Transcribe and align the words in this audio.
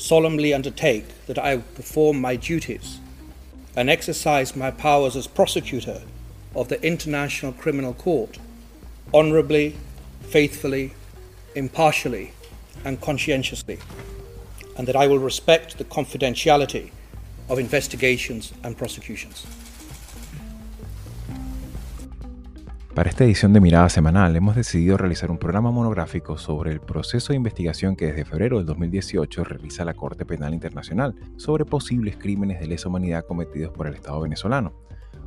solemnly 0.00 0.54
undertake 0.54 1.04
that 1.26 1.38
I 1.38 1.56
will 1.56 1.64
perform 1.74 2.20
my 2.20 2.36
duties 2.36 2.98
and 3.76 3.90
exercise 3.90 4.56
my 4.56 4.70
powers 4.70 5.14
as 5.14 5.26
prosecutor 5.26 6.02
of 6.56 6.68
the 6.68 6.82
International 6.82 7.52
Criminal 7.52 7.94
Court 7.94 8.38
honorably, 9.12 9.76
faithfully, 10.22 10.94
impartially, 11.54 12.32
and 12.84 13.00
conscientiously, 13.00 13.78
and 14.76 14.88
that 14.88 14.96
I 14.96 15.06
will 15.06 15.18
respect 15.18 15.76
the 15.76 15.84
confidentiality 15.84 16.90
of 17.48 17.58
investigations 17.58 18.52
and 18.64 18.78
prosecutions. 18.78 19.46
Para 22.94 23.08
esta 23.08 23.22
edición 23.24 23.52
de 23.52 23.60
Mirada 23.60 23.88
Semanal 23.88 24.34
hemos 24.34 24.56
decidido 24.56 24.96
realizar 24.96 25.30
un 25.30 25.38
programa 25.38 25.70
monográfico 25.70 26.36
sobre 26.36 26.72
el 26.72 26.80
proceso 26.80 27.32
de 27.32 27.36
investigación 27.36 27.94
que 27.94 28.06
desde 28.06 28.24
febrero 28.24 28.56
del 28.56 28.66
2018 28.66 29.44
realiza 29.44 29.84
la 29.84 29.94
Corte 29.94 30.26
Penal 30.26 30.54
Internacional 30.54 31.14
sobre 31.36 31.64
posibles 31.64 32.16
crímenes 32.16 32.58
de 32.58 32.66
lesa 32.66 32.88
humanidad 32.88 33.24
cometidos 33.26 33.72
por 33.72 33.86
el 33.86 33.94
Estado 33.94 34.20
venezolano 34.20 34.72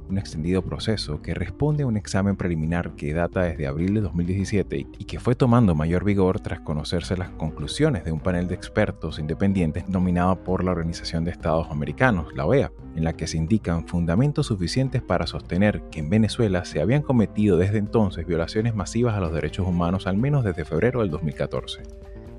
un 0.09 0.17
extendido 0.17 0.61
proceso 0.61 1.21
que 1.21 1.33
responde 1.33 1.83
a 1.83 1.87
un 1.87 1.97
examen 1.97 2.35
preliminar 2.35 2.95
que 2.95 3.13
data 3.13 3.43
desde 3.43 3.67
abril 3.67 3.93
de 3.93 4.01
2017 4.01 4.87
y 4.97 5.05
que 5.05 5.19
fue 5.19 5.35
tomando 5.35 5.75
mayor 5.75 6.03
vigor 6.03 6.39
tras 6.39 6.59
conocerse 6.61 7.17
las 7.17 7.29
conclusiones 7.31 8.03
de 8.03 8.11
un 8.11 8.19
panel 8.19 8.47
de 8.47 8.55
expertos 8.55 9.19
independientes 9.19 9.87
nominado 9.87 10.43
por 10.43 10.63
la 10.63 10.71
Organización 10.71 11.23
de 11.23 11.31
Estados 11.31 11.67
Americanos, 11.69 12.27
la 12.35 12.45
OEA, 12.45 12.71
en 12.95 13.03
la 13.03 13.13
que 13.13 13.27
se 13.27 13.37
indican 13.37 13.87
fundamentos 13.87 14.47
suficientes 14.47 15.01
para 15.01 15.27
sostener 15.27 15.81
que 15.91 15.99
en 15.99 16.09
Venezuela 16.09 16.65
se 16.65 16.81
habían 16.81 17.01
cometido 17.01 17.57
desde 17.57 17.77
entonces 17.77 18.25
violaciones 18.25 18.75
masivas 18.75 19.15
a 19.15 19.19
los 19.19 19.33
derechos 19.33 19.67
humanos 19.67 20.07
al 20.07 20.17
menos 20.17 20.43
desde 20.43 20.65
febrero 20.65 21.01
del 21.01 21.09
2014 21.09 21.83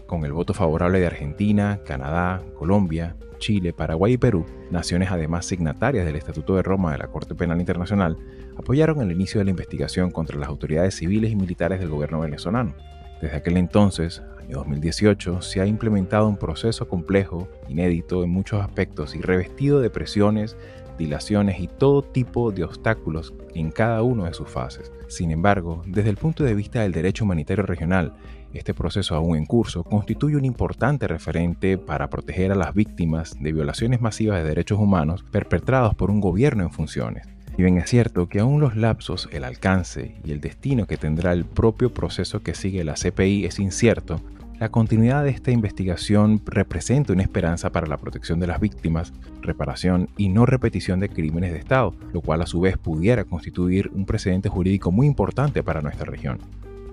con 0.07 0.25
el 0.25 0.33
voto 0.33 0.55
favorable 0.55 1.01
de 1.01 1.07
Argentina, 1.07 1.81
Canadá, 1.85 2.43
Colombia, 2.59 3.17
Chile, 3.45 3.75
Paraguay 3.75 4.15
y 4.15 4.17
Perú, 4.17 4.47
naciones 4.71 5.11
además 5.11 5.45
signatarias 5.45 6.07
del 6.07 6.17
Estatuto 6.17 6.57
de 6.57 6.63
Roma 6.63 6.93
de 6.93 6.97
la 6.97 7.09
Corte 7.09 7.35
Penal 7.35 7.61
Internacional, 7.61 8.17
apoyaron 8.57 9.03
el 9.03 9.13
inicio 9.13 9.39
de 9.39 9.45
la 9.45 9.51
investigación 9.51 10.11
contra 10.11 10.39
las 10.39 10.49
autoridades 10.49 10.95
civiles 10.95 11.31
y 11.31 11.37
militares 11.37 11.79
del 11.79 11.91
gobierno 11.91 12.21
venezolano. 12.21 12.75
Desde 13.21 13.37
aquel 13.37 13.59
entonces, 13.59 14.23
año 14.41 14.57
2018, 14.57 15.43
se 15.43 15.61
ha 15.61 15.67
implementado 15.67 16.27
un 16.27 16.39
proceso 16.39 16.89
complejo, 16.89 17.47
inédito 17.69 18.25
en 18.25 18.31
muchos 18.31 18.63
aspectos 18.63 19.15
y 19.15 19.21
revestido 19.21 19.83
de 19.83 19.91
presiones, 19.91 20.57
dilaciones 20.97 21.61
y 21.61 21.69
todo 21.69 22.01
tipo 22.01 22.51
de 22.51 22.65
obstáculos 22.65 23.35
en 23.55 23.71
cada 23.71 24.03
una 24.03 24.25
de 24.25 24.33
sus 24.33 24.49
fases. 24.49 24.91
Sin 25.07 25.31
embargo, 25.31 25.83
desde 25.85 26.09
el 26.09 26.17
punto 26.17 26.45
de 26.45 26.55
vista 26.55 26.81
del 26.81 26.93
derecho 26.93 27.25
humanitario 27.25 27.67
regional, 27.67 28.15
este 28.59 28.75
proceso 28.75 29.15
aún 29.15 29.37
en 29.37 29.47
curso 29.47 29.85
constituye 29.85 30.37
un 30.37 30.45
importante 30.45 31.09
referente 31.09 31.79
para 31.79 32.09
proteger 32.09 32.53
a 32.53 32.57
las 32.57 32.75
víctimas 32.75 33.37
de 33.41 33.53
violaciones 33.53 34.01
masivas 34.01 34.43
de 34.43 34.49
derechos 34.49 34.79
humanos 34.79 35.25
perpetrados 35.31 35.95
por 35.95 36.11
un 36.11 36.21
gobierno 36.21 36.63
en 36.63 36.71
funciones. 36.71 37.27
Y 37.57 37.63
bien 37.63 37.79
es 37.79 37.89
cierto 37.89 38.29
que 38.29 38.41
aún 38.41 38.61
los 38.61 38.77
lapsos, 38.77 39.29
el 39.33 39.45
alcance 39.45 40.17
y 40.25 40.33
el 40.33 40.41
destino 40.41 40.87
que 40.87 40.97
tendrá 40.97 41.33
el 41.33 41.45
propio 41.45 41.93
proceso 41.93 42.41
que 42.41 42.55
sigue 42.55 42.83
la 42.85 42.95
CPI 42.95 43.45
es 43.45 43.59
incierto, 43.61 44.21
la 44.59 44.69
continuidad 44.69 45.25
de 45.25 45.31
esta 45.31 45.51
investigación 45.51 46.41
representa 46.47 47.13
una 47.13 47.23
esperanza 47.23 47.71
para 47.71 47.89
la 47.89 47.97
protección 47.97 48.39
de 48.39 48.47
las 48.47 48.61
víctimas, 48.61 49.13
reparación 49.43 50.09
y 50.17 50.29
no 50.29 50.47
repetición 50.47 51.01
de 51.01 51.09
crímenes 51.09 51.53
de 51.53 51.59
Estado, 51.59 51.93
lo 52.13 52.21
cual 52.21 52.41
a 52.41 52.47
su 52.47 52.61
vez 52.61 52.79
pudiera 52.79 53.25
constituir 53.25 53.91
un 53.93 54.07
precedente 54.07 54.49
jurídico 54.49 54.93
muy 54.93 55.09
importante 55.09 55.65
para 55.65 55.83
nuestra 55.83 56.07
región. 56.07 56.39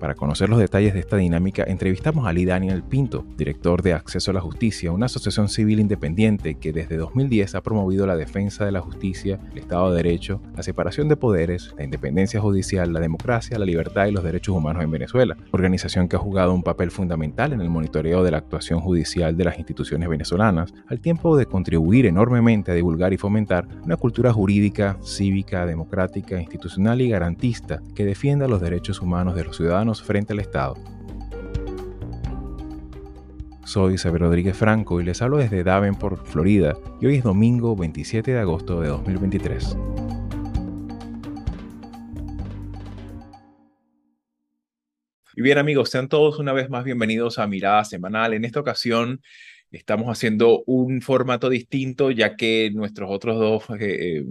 Para 0.02 0.16
conocer 0.16 0.50
los 0.50 0.58
detalles 0.58 0.96
de 0.96 1.00
esta 1.00 1.18
dinámica, 1.18 1.64
entrevistamos 1.64 2.26
a 2.26 2.34
Lee 2.34 2.46
Daniel 2.46 2.82
Pinto, 2.82 3.24
director 3.38 3.84
de 3.84 3.94
Acceso 3.94 4.32
a 4.32 4.34
la 4.34 4.42
Justicia, 4.42 4.92
una 4.92 5.06
asociación 5.06 5.48
civil 5.48 5.80
independiente 5.80 6.56
que 6.56 6.74
desde 6.74 6.98
2010 6.98 7.54
ha 7.54 7.62
promovido 7.62 8.08
la 8.08 8.16
defensa 8.16 8.66
de 8.66 8.72
la 8.72 8.82
justicia, 8.82 9.40
el 9.52 9.60
Estado 9.60 9.92
de 9.92 9.98
Derecho, 9.98 10.42
la 10.56 10.64
separación 10.64 11.08
de 11.08 11.18
poderes, 11.18 11.76
la 11.78 11.84
independencia 11.84 12.42
judicial, 12.42 12.92
la 12.92 13.00
democracia, 13.00 13.60
la 13.60 13.66
libertad 13.66 14.08
y 14.08 14.12
los 14.12 14.24
derechos 14.24 14.56
humanos 14.56 14.84
en 14.84 14.90
Venezuela. 14.90 15.38
Organización 15.52 16.08
que 16.08 16.16
ha 16.16 16.20
jugado 16.20 16.52
un 16.56 16.64
papel 16.64 16.90
fundamental 16.90 17.54
en 17.54 17.62
el 17.62 17.70
monitoreo 17.70 18.24
de 18.24 18.32
la 18.32 18.40
actuación 18.40 18.80
judicial 18.80 19.38
de 19.38 19.44
las 19.44 19.60
instituciones 19.60 20.10
venezolanas, 20.10 20.74
al 20.88 21.00
tiempo 21.00 21.38
de 21.38 21.46
contribuir 21.46 22.08
enormemente 22.08 22.72
a 22.72 22.74
divulgar 22.74 23.14
y 23.14 23.18
fomentar 23.18 23.68
una 23.84 23.98
cultura 23.98 24.34
jurídica, 24.34 24.98
cívica, 25.04 25.68
democrática, 25.68 26.42
institucional 26.42 27.02
y 27.02 27.10
garantista 27.10 27.84
que 27.94 28.04
defienda 28.04 28.48
los 28.48 28.62
derechos 28.62 29.00
humanos 29.00 29.36
de 29.36 29.44
los 29.44 29.58
ciudadanos 29.58 29.91
frente 30.00 30.34
al 30.34 30.40
Estado. 30.40 30.76
Soy 33.66 33.98
Xavier 33.98 34.22
Rodríguez 34.22 34.56
Franco 34.56 35.02
y 35.02 35.06
les 35.06 35.22
hablo 35.22 35.38
desde 35.38 35.64
Davenport, 35.64 36.26
Florida, 36.26 36.78
y 37.00 37.06
hoy 37.06 37.16
es 37.16 37.24
domingo 37.24 37.76
27 37.76 38.32
de 38.32 38.40
agosto 38.40 38.82
de 38.82 38.90
2023. 38.90 39.78
Y 45.34 45.42
bien 45.42 45.58
amigos, 45.58 45.90
sean 45.90 46.10
todos 46.10 46.38
una 46.40 46.54
vez 46.54 46.70
más 46.70 46.84
bienvenidos 46.84 47.40
a 47.40 47.48
Mirada 47.48 47.86
Semanal. 47.86 48.34
En 48.34 48.44
esta 48.44 48.60
ocasión 48.60 49.22
estamos 49.72 50.08
haciendo 50.08 50.64
un 50.66 51.02
formato 51.02 51.50
distinto 51.50 52.12
ya 52.12 52.36
que 52.36 52.70
nuestros 52.74 53.10
otros 53.10 53.40
dos 53.40 53.64
eh, 53.80 54.18
eh, 54.20 54.26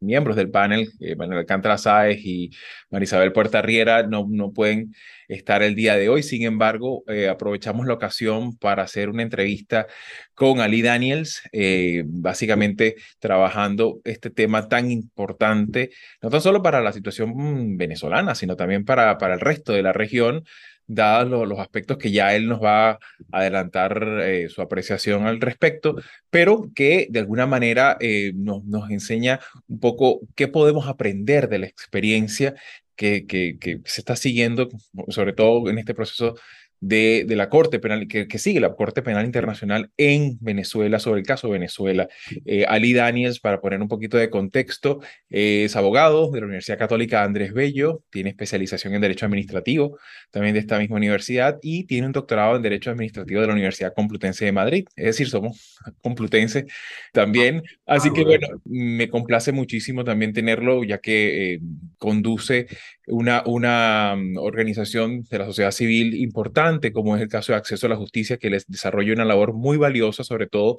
miembros 0.00 0.36
del 0.36 0.50
panel, 0.50 0.90
eh, 1.00 1.16
Manuel 1.16 1.40
Alcántara 1.40 1.78
Sáez 1.78 2.20
y 2.24 2.50
Marisabel 2.90 3.32
Puerta 3.32 3.62
Riera, 3.62 4.02
no, 4.04 4.26
no 4.28 4.52
pueden 4.52 4.94
estar 5.28 5.62
el 5.62 5.74
día 5.74 5.96
de 5.96 6.08
hoy. 6.08 6.22
Sin 6.22 6.42
embargo, 6.42 7.04
eh, 7.08 7.28
aprovechamos 7.28 7.86
la 7.86 7.94
ocasión 7.94 8.56
para 8.56 8.82
hacer 8.82 9.08
una 9.08 9.22
entrevista 9.22 9.86
con 10.34 10.60
Ali 10.60 10.82
Daniels, 10.82 11.42
eh, 11.52 12.04
básicamente 12.06 12.96
trabajando 13.18 14.00
este 14.04 14.30
tema 14.30 14.68
tan 14.68 14.90
importante, 14.90 15.90
no 16.22 16.30
tan 16.30 16.40
solo 16.40 16.62
para 16.62 16.80
la 16.80 16.92
situación 16.92 17.76
venezolana, 17.76 18.34
sino 18.34 18.56
también 18.56 18.84
para, 18.84 19.18
para 19.18 19.34
el 19.34 19.40
resto 19.40 19.72
de 19.72 19.82
la 19.82 19.92
región, 19.92 20.44
dados 20.86 21.48
los 21.48 21.58
aspectos 21.58 21.98
que 21.98 22.10
ya 22.10 22.34
él 22.34 22.48
nos 22.48 22.62
va 22.62 22.90
a 22.90 22.98
adelantar 23.30 24.20
eh, 24.22 24.48
su 24.48 24.62
apreciación 24.62 25.26
al 25.26 25.40
respecto, 25.40 25.96
pero 26.30 26.70
que 26.74 27.08
de 27.10 27.20
alguna 27.20 27.46
manera 27.46 27.96
eh, 28.00 28.32
nos, 28.34 28.64
nos 28.64 28.90
enseña 28.90 29.40
un 29.68 29.80
poco 29.80 30.20
qué 30.34 30.48
podemos 30.48 30.86
aprender 30.86 31.48
de 31.48 31.58
la 31.58 31.66
experiencia 31.66 32.54
que, 32.94 33.26
que, 33.26 33.58
que 33.60 33.80
se 33.84 34.00
está 34.00 34.16
siguiendo, 34.16 34.68
sobre 35.08 35.32
todo 35.32 35.68
en 35.68 35.78
este 35.78 35.94
proceso 35.94 36.34
de, 36.80 37.24
de 37.26 37.36
la 37.36 37.48
Corte 37.48 37.78
Penal, 37.78 38.06
que, 38.08 38.28
que, 38.28 38.38
sigue 38.38 38.60
la 38.60 38.74
Corte 38.74 39.02
Penal 39.02 39.24
Internacional 39.24 39.90
en 39.96 40.38
Venezuela, 40.40 40.98
sobre 40.98 41.20
el 41.20 41.26
caso 41.26 41.48
Venezuela. 41.48 42.08
Eh, 42.44 42.64
Ali 42.68 42.92
Daniels, 42.92 43.40
para 43.40 43.60
poner 43.60 43.80
un 43.80 43.88
poquito 43.88 44.16
de 44.16 44.30
contexto, 44.30 45.00
es 45.30 45.74
abogado 45.76 46.30
de 46.30 46.40
la 46.40 46.46
Universidad 46.46 46.78
Católica 46.78 47.22
Andrés 47.22 47.52
Bello, 47.52 48.02
tiene 48.10 48.30
especialización 48.30 48.94
en 48.94 49.00
Derecho 49.00 49.26
Administrativo 49.26 49.98
también 50.30 50.54
de 50.54 50.60
esta 50.60 50.78
misma 50.78 50.96
universidad 50.96 51.58
y 51.62 51.84
tiene 51.84 52.06
un 52.06 52.12
doctorado 52.12 52.56
en 52.56 52.62
Derecho 52.62 52.90
Administrativo 52.90 53.40
de 53.40 53.46
la 53.46 53.52
Universidad 53.52 53.94
Complutense 53.94 54.44
de 54.44 54.52
Madrid, 54.52 54.86
es 54.96 55.06
decir, 55.06 55.28
somos 55.28 55.78
complutense 56.02 56.66
también. 57.12 57.62
Así 57.86 58.12
que 58.12 58.24
bueno, 58.24 58.48
me 58.64 59.08
complace 59.08 59.52
muchísimo 59.52 60.04
también 60.04 60.32
tenerlo, 60.32 60.84
ya 60.84 60.98
que 60.98 61.54
eh, 61.54 61.60
conduce 62.06 62.68
una, 63.08 63.42
una 63.46 64.14
mm, 64.16 64.36
organización 64.38 65.24
de 65.28 65.38
la 65.40 65.46
sociedad 65.46 65.72
civil 65.72 66.14
importante, 66.14 66.92
como 66.92 67.16
es 67.16 67.22
el 67.22 67.28
caso 67.28 67.50
de 67.50 67.58
Acceso 67.58 67.86
a 67.86 67.88
la 67.90 67.96
Justicia, 67.96 68.36
que 68.36 68.48
les 68.48 68.64
desarrolla 68.68 69.12
una 69.12 69.24
labor 69.24 69.54
muy 69.54 69.76
valiosa, 69.76 70.22
sobre 70.22 70.46
todo 70.46 70.78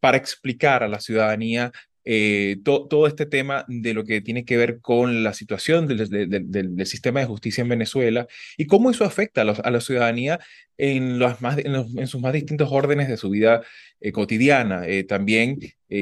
para 0.00 0.16
explicar 0.16 0.82
a 0.82 0.88
la 0.88 1.00
ciudadanía 1.00 1.72
eh, 2.04 2.56
todo 2.64 3.06
este 3.06 3.26
tema 3.26 3.64
de 3.68 3.94
lo 3.94 4.04
que 4.04 4.20
tiene 4.20 4.44
que 4.44 4.56
ver 4.56 4.80
con 4.80 5.22
la 5.22 5.34
situación 5.34 5.86
del, 5.86 6.86
sistema 6.86 7.20
de 7.20 7.26
justicia 7.26 7.62
en 7.62 7.68
Venezuela 7.68 8.26
y 8.56 8.66
cómo 8.66 8.90
eso 8.90 9.04
afecta 9.04 9.42
a, 9.42 9.70
la 9.70 9.80
ciudadanía 9.80 10.40
en, 10.76 11.20
sus 12.06 12.20
más 12.20 12.32
distintos 12.32 12.68
órdenes 12.72 13.08
de 13.08 13.16
su 13.16 13.30
vida 13.30 13.62
eh, 14.00 14.10
cotidiana. 14.10 14.86
Eh, 14.86 15.04
también 15.04 15.58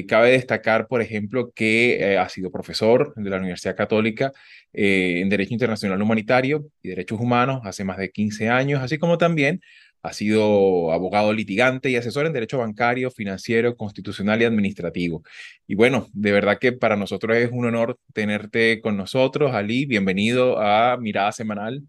cabe 0.06 0.31
destacar, 0.31 0.87
por 0.87 1.02
ejemplo, 1.02 1.50
que 1.52 2.17
ha 2.17 2.29
sido 2.29 2.52
profesor 2.52 3.12
de 3.17 3.29
la 3.29 3.38
Universidad 3.38 3.76
Católica 3.76 4.32
en 4.73 5.29
Derecho 5.29 5.52
Internacional 5.52 6.00
Humanitario 6.00 6.64
y 6.81 6.91
Derechos 6.91 7.19
Humanos 7.20 7.62
hace 7.64 7.82
más 7.82 7.99
de 7.99 8.12
15 8.12 8.49
años, 8.49 8.81
así 8.81 8.99
como 8.99 9.19
también 9.19 9.61
Ha 10.02 10.12
sido 10.12 10.93
abogado 10.93 11.32
litigante 11.32 11.91
y 11.91 11.97
asesor 11.97 12.26
en 12.26 12.32
derecho 12.32 12.58
bancario, 12.58 13.11
financiero, 13.11 13.76
constitucional 13.76 14.41
y 14.41 14.44
administrativo. 14.47 15.23
Y 15.67 15.75
bueno, 15.75 16.08
de 16.12 16.32
verdad 16.32 16.58
que 16.58 16.73
para 16.73 16.97
nosotros 16.97 17.37
es 17.37 17.50
un 17.52 17.67
honor 17.67 17.99
tenerte 18.14 18.81
con 18.81 18.97
nosotros, 18.97 19.52
Ali. 19.52 19.85
Bienvenido 19.85 20.58
a 20.58 20.97
Mirada 20.97 21.32
Semanal. 21.32 21.82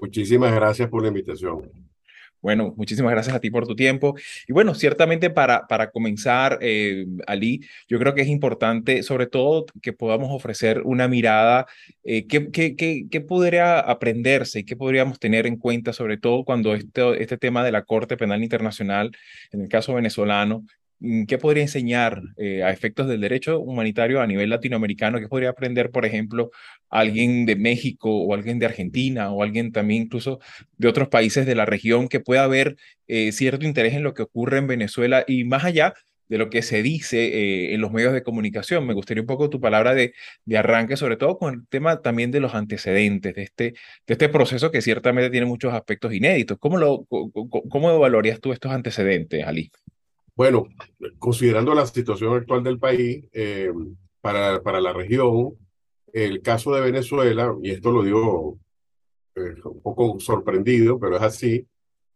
Muchísimas 0.00 0.54
gracias 0.54 0.88
por 0.90 1.02
la 1.02 1.08
invitación. 1.08 1.70
Bueno, 2.44 2.74
muchísimas 2.76 3.10
gracias 3.10 3.34
a 3.34 3.40
ti 3.40 3.50
por 3.50 3.66
tu 3.66 3.74
tiempo. 3.74 4.16
Y 4.46 4.52
bueno, 4.52 4.74
ciertamente 4.74 5.30
para, 5.30 5.66
para 5.66 5.90
comenzar, 5.90 6.58
eh, 6.60 7.06
Ali, 7.26 7.62
yo 7.88 7.98
creo 7.98 8.12
que 8.14 8.20
es 8.20 8.28
importante, 8.28 9.02
sobre 9.02 9.26
todo, 9.26 9.64
que 9.80 9.94
podamos 9.94 10.28
ofrecer 10.30 10.82
una 10.84 11.08
mirada, 11.08 11.66
eh, 12.02 12.26
¿qué, 12.26 12.50
qué, 12.50 12.76
qué, 12.76 13.20
podría 13.22 13.80
aprenderse 13.80 14.58
y 14.58 14.64
qué 14.64 14.76
podríamos 14.76 15.18
tener 15.18 15.46
en 15.46 15.56
cuenta, 15.56 15.94
sobre 15.94 16.18
todo 16.18 16.44
cuando 16.44 16.74
este, 16.74 17.22
este 17.22 17.38
tema 17.38 17.64
de 17.64 17.72
la 17.72 17.84
Corte 17.84 18.18
Penal 18.18 18.42
Internacional, 18.42 19.16
en 19.50 19.62
el 19.62 19.68
caso 19.70 19.94
venezolano, 19.94 20.66
¿Qué 21.28 21.38
podría 21.38 21.62
enseñar 21.64 22.22
eh, 22.36 22.62
a 22.62 22.70
efectos 22.70 23.08
del 23.08 23.20
derecho 23.20 23.60
humanitario 23.60 24.20
a 24.20 24.26
nivel 24.26 24.50
latinoamericano? 24.50 25.20
¿Qué 25.20 25.28
podría 25.28 25.50
aprender, 25.50 25.90
por 25.90 26.06
ejemplo, 26.06 26.50
alguien 26.88 27.46
de 27.46 27.56
México 27.56 28.10
o 28.10 28.34
alguien 28.34 28.58
de 28.58 28.66
Argentina 28.66 29.30
o 29.30 29.42
alguien 29.42 29.72
también 29.72 30.04
incluso 30.04 30.40
de 30.78 30.88
otros 30.88 31.08
países 31.08 31.46
de 31.46 31.54
la 31.54 31.66
región 31.66 32.08
que 32.08 32.20
pueda 32.20 32.44
haber 32.44 32.76
eh, 33.08 33.32
cierto 33.32 33.66
interés 33.66 33.94
en 33.94 34.02
lo 34.02 34.14
que 34.14 34.22
ocurre 34.22 34.58
en 34.58 34.66
Venezuela 34.66 35.24
y 35.26 35.44
más 35.44 35.64
allá 35.64 35.94
de 36.28 36.38
lo 36.38 36.48
que 36.50 36.62
se 36.62 36.82
dice 36.82 37.18
eh, 37.26 37.74
en 37.74 37.80
los 37.80 37.92
medios 37.92 38.12
de 38.12 38.22
comunicación? 38.22 38.86
Me 38.86 38.94
gustaría 38.94 39.22
un 39.22 39.26
poco 39.26 39.50
tu 39.50 39.60
palabra 39.60 39.94
de, 39.94 40.14
arranque, 40.56 40.96
sobre 40.96 41.16
todo 41.16 41.38
con 41.38 41.54
el 41.54 41.66
tema 41.68 42.00
también 42.02 42.30
de 42.30 42.40
los 42.40 42.54
antecedentes 42.54 43.34
de 43.34 43.42
este, 43.42 43.64
de 44.06 44.14
este 44.14 44.28
proceso 44.28 44.70
que 44.70 44.80
ciertamente 44.82 45.30
tiene 45.30 45.46
muchos 45.46 45.74
aspectos 45.74 46.14
inéditos. 46.14 46.58
¿Cómo, 46.58 46.78
lo, 46.78 47.04
cómo 47.06 47.90
evaluarías 47.90 48.40
tú 48.40 48.52
estos 48.52 48.72
antecedentes, 48.72 49.44
Ali? 49.44 49.70
Bueno, 50.36 50.66
considerando 51.18 51.74
la 51.74 51.86
situación 51.86 52.34
actual 52.34 52.64
del 52.64 52.78
país, 52.78 53.24
eh, 53.32 53.72
para, 54.20 54.60
para 54.62 54.80
la 54.80 54.92
región, 54.92 55.56
el 56.12 56.42
caso 56.42 56.74
de 56.74 56.80
Venezuela, 56.80 57.54
y 57.62 57.70
esto 57.70 57.92
lo 57.92 58.02
digo 58.02 58.58
eh, 59.36 59.54
un 59.64 59.80
poco 59.80 60.18
sorprendido, 60.18 60.98
pero 60.98 61.16
es 61.16 61.22
así, 61.22 61.66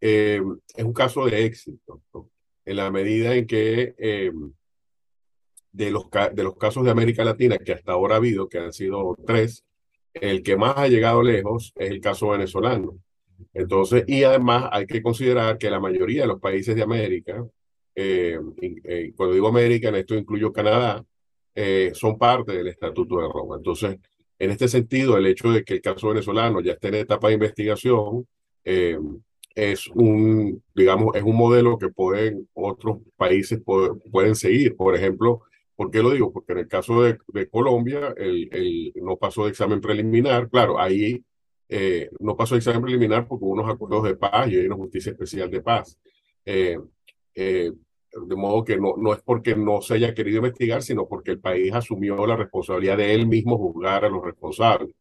eh, 0.00 0.42
es 0.74 0.84
un 0.84 0.92
caso 0.92 1.26
de 1.26 1.44
éxito, 1.44 2.02
en 2.64 2.76
la 2.76 2.90
medida 2.90 3.34
en 3.34 3.46
que 3.46 3.94
de, 5.72 5.90
los, 5.90 6.06
de 6.10 6.42
los 6.42 6.56
casos 6.56 6.84
de 6.84 6.90
América 6.90 7.24
Latina 7.24 7.58
que 7.58 7.72
hasta 7.72 7.92
ahora 7.92 8.14
ha 8.14 8.18
habido, 8.18 8.48
que 8.48 8.58
han 8.58 8.72
sido 8.72 9.16
tres, 9.24 9.64
el 10.12 10.42
que 10.42 10.56
más 10.56 10.76
ha 10.76 10.88
llegado 10.88 11.22
lejos 11.22 11.72
es 11.76 11.90
el 11.90 12.00
caso 12.00 12.30
venezolano. 12.30 12.98
Entonces, 13.54 14.04
y 14.08 14.24
además 14.24 14.68
hay 14.72 14.86
que 14.86 15.02
considerar 15.02 15.56
que 15.58 15.70
la 15.70 15.78
mayoría 15.78 16.22
de 16.22 16.28
los 16.28 16.40
países 16.40 16.74
de 16.74 16.82
América, 16.82 17.46
eh, 18.00 18.38
eh, 18.84 19.12
cuando 19.16 19.34
digo 19.34 19.48
América, 19.48 19.88
en 19.88 19.96
esto 19.96 20.14
incluyo 20.14 20.52
Canadá, 20.52 21.04
eh, 21.52 21.90
son 21.94 22.16
parte 22.16 22.52
del 22.56 22.68
Estatuto 22.68 23.16
de 23.16 23.26
Roma. 23.26 23.56
Entonces, 23.56 23.96
en 24.38 24.50
este 24.52 24.68
sentido, 24.68 25.16
el 25.16 25.26
hecho 25.26 25.50
de 25.50 25.64
que 25.64 25.74
el 25.74 25.80
caso 25.82 26.08
venezolano 26.10 26.60
ya 26.60 26.74
esté 26.74 26.88
en 26.88 26.94
etapa 26.94 27.26
de 27.26 27.34
investigación 27.34 28.24
es 29.54 29.88
un, 29.88 30.62
digamos, 30.74 31.16
es 31.16 31.22
un 31.24 31.34
modelo 31.34 31.76
que 31.78 31.88
pueden 31.88 32.48
otros 32.54 32.98
países 33.16 33.60
pueden 33.64 34.36
seguir. 34.36 34.76
Por 34.76 34.94
ejemplo, 34.94 35.42
¿por 35.74 35.90
qué 35.90 36.00
lo 36.00 36.10
digo? 36.10 36.32
Porque 36.32 36.52
en 36.52 36.58
el 36.58 36.68
caso 36.68 37.02
de, 37.02 37.18
de 37.28 37.48
Colombia, 37.48 38.14
el, 38.16 38.48
el, 38.52 38.92
no 39.02 39.16
pasó 39.16 39.44
de 39.44 39.50
examen 39.50 39.80
preliminar. 39.80 40.48
Claro, 40.50 40.78
ahí 40.78 41.24
no 42.20 42.36
pasó 42.36 42.54
de 42.54 42.58
examen 42.58 42.82
preliminar 42.82 43.26
porque 43.26 43.44
hubo 43.44 43.54
unos 43.54 43.68
acuerdos 43.68 44.04
de 44.04 44.16
paz 44.16 44.48
y 44.48 44.56
hay 44.56 44.66
una 44.66 44.76
justicia 44.76 45.10
especial 45.10 45.50
de 45.50 45.62
paz. 45.62 45.98
Eh, 47.40 47.72
de 48.12 48.36
modo 48.36 48.64
que 48.64 48.76
no, 48.78 48.94
no 48.96 49.12
es 49.12 49.20
porque 49.22 49.56
no 49.56 49.80
se 49.82 49.94
haya 49.94 50.14
querido 50.14 50.38
investigar, 50.38 50.82
sino 50.82 51.06
porque 51.06 51.32
el 51.32 51.40
país 51.40 51.72
asumió 51.72 52.26
la 52.26 52.36
responsabilidad 52.36 52.96
de 52.96 53.14
él 53.14 53.26
mismo 53.26 53.58
juzgar 53.58 54.04
a 54.04 54.08
los 54.08 54.24
responsables. 54.24 54.94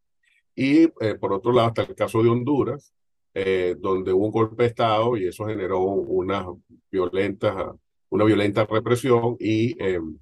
Y 0.56 0.84
eh, 1.02 1.16
por 1.20 1.34
otro 1.34 1.52
lado 1.52 1.70
está 1.70 1.84
el 1.84 1.96
caso 1.96 2.24
de 2.24 2.30
Honduras, 2.30 2.94
eh, 3.34 3.76
donde 3.80 4.12
hubo 4.14 4.26
un 4.26 4.32
golpe 4.32 4.64
de 4.64 4.70
Estado 4.70 5.16
y 5.18 5.28
eso 5.28 5.46
generó 5.46 5.82
una 5.82 6.46
violenta, 6.92 7.76
una 8.10 8.26
violenta 8.26 8.66
represión 8.66 9.38
y 9.40 9.76
em, 9.84 10.18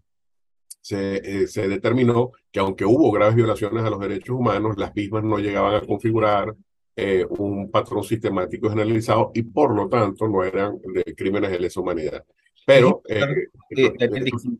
se, 0.81 1.47
se 1.47 1.67
determinó 1.67 2.31
que 2.51 2.59
aunque 2.59 2.85
hubo 2.85 3.11
graves 3.11 3.35
violaciones 3.35 3.83
a 3.83 3.89
los 3.89 3.99
derechos 3.99 4.35
humanos, 4.37 4.75
las 4.77 4.95
mismas 4.95 5.23
no 5.23 5.39
llegaban 5.39 5.75
a 5.75 5.81
configurar 5.81 6.55
eh, 6.97 7.25
un 7.27 7.69
patrón 7.69 8.05
sistemático 8.05 8.69
generalizado 8.69 9.31
y 9.33 9.43
por 9.43 9.75
lo 9.75 9.89
tanto 9.89 10.29
no 10.29 10.45
eran 10.45 10.79
de 10.81 11.03
crímenes 11.13 11.51
de 11.51 11.59
lesa 11.59 11.81
humanidad. 11.81 12.23
Pero... 12.65 13.01
Eh, 13.07 13.47
eh, 13.77 14.09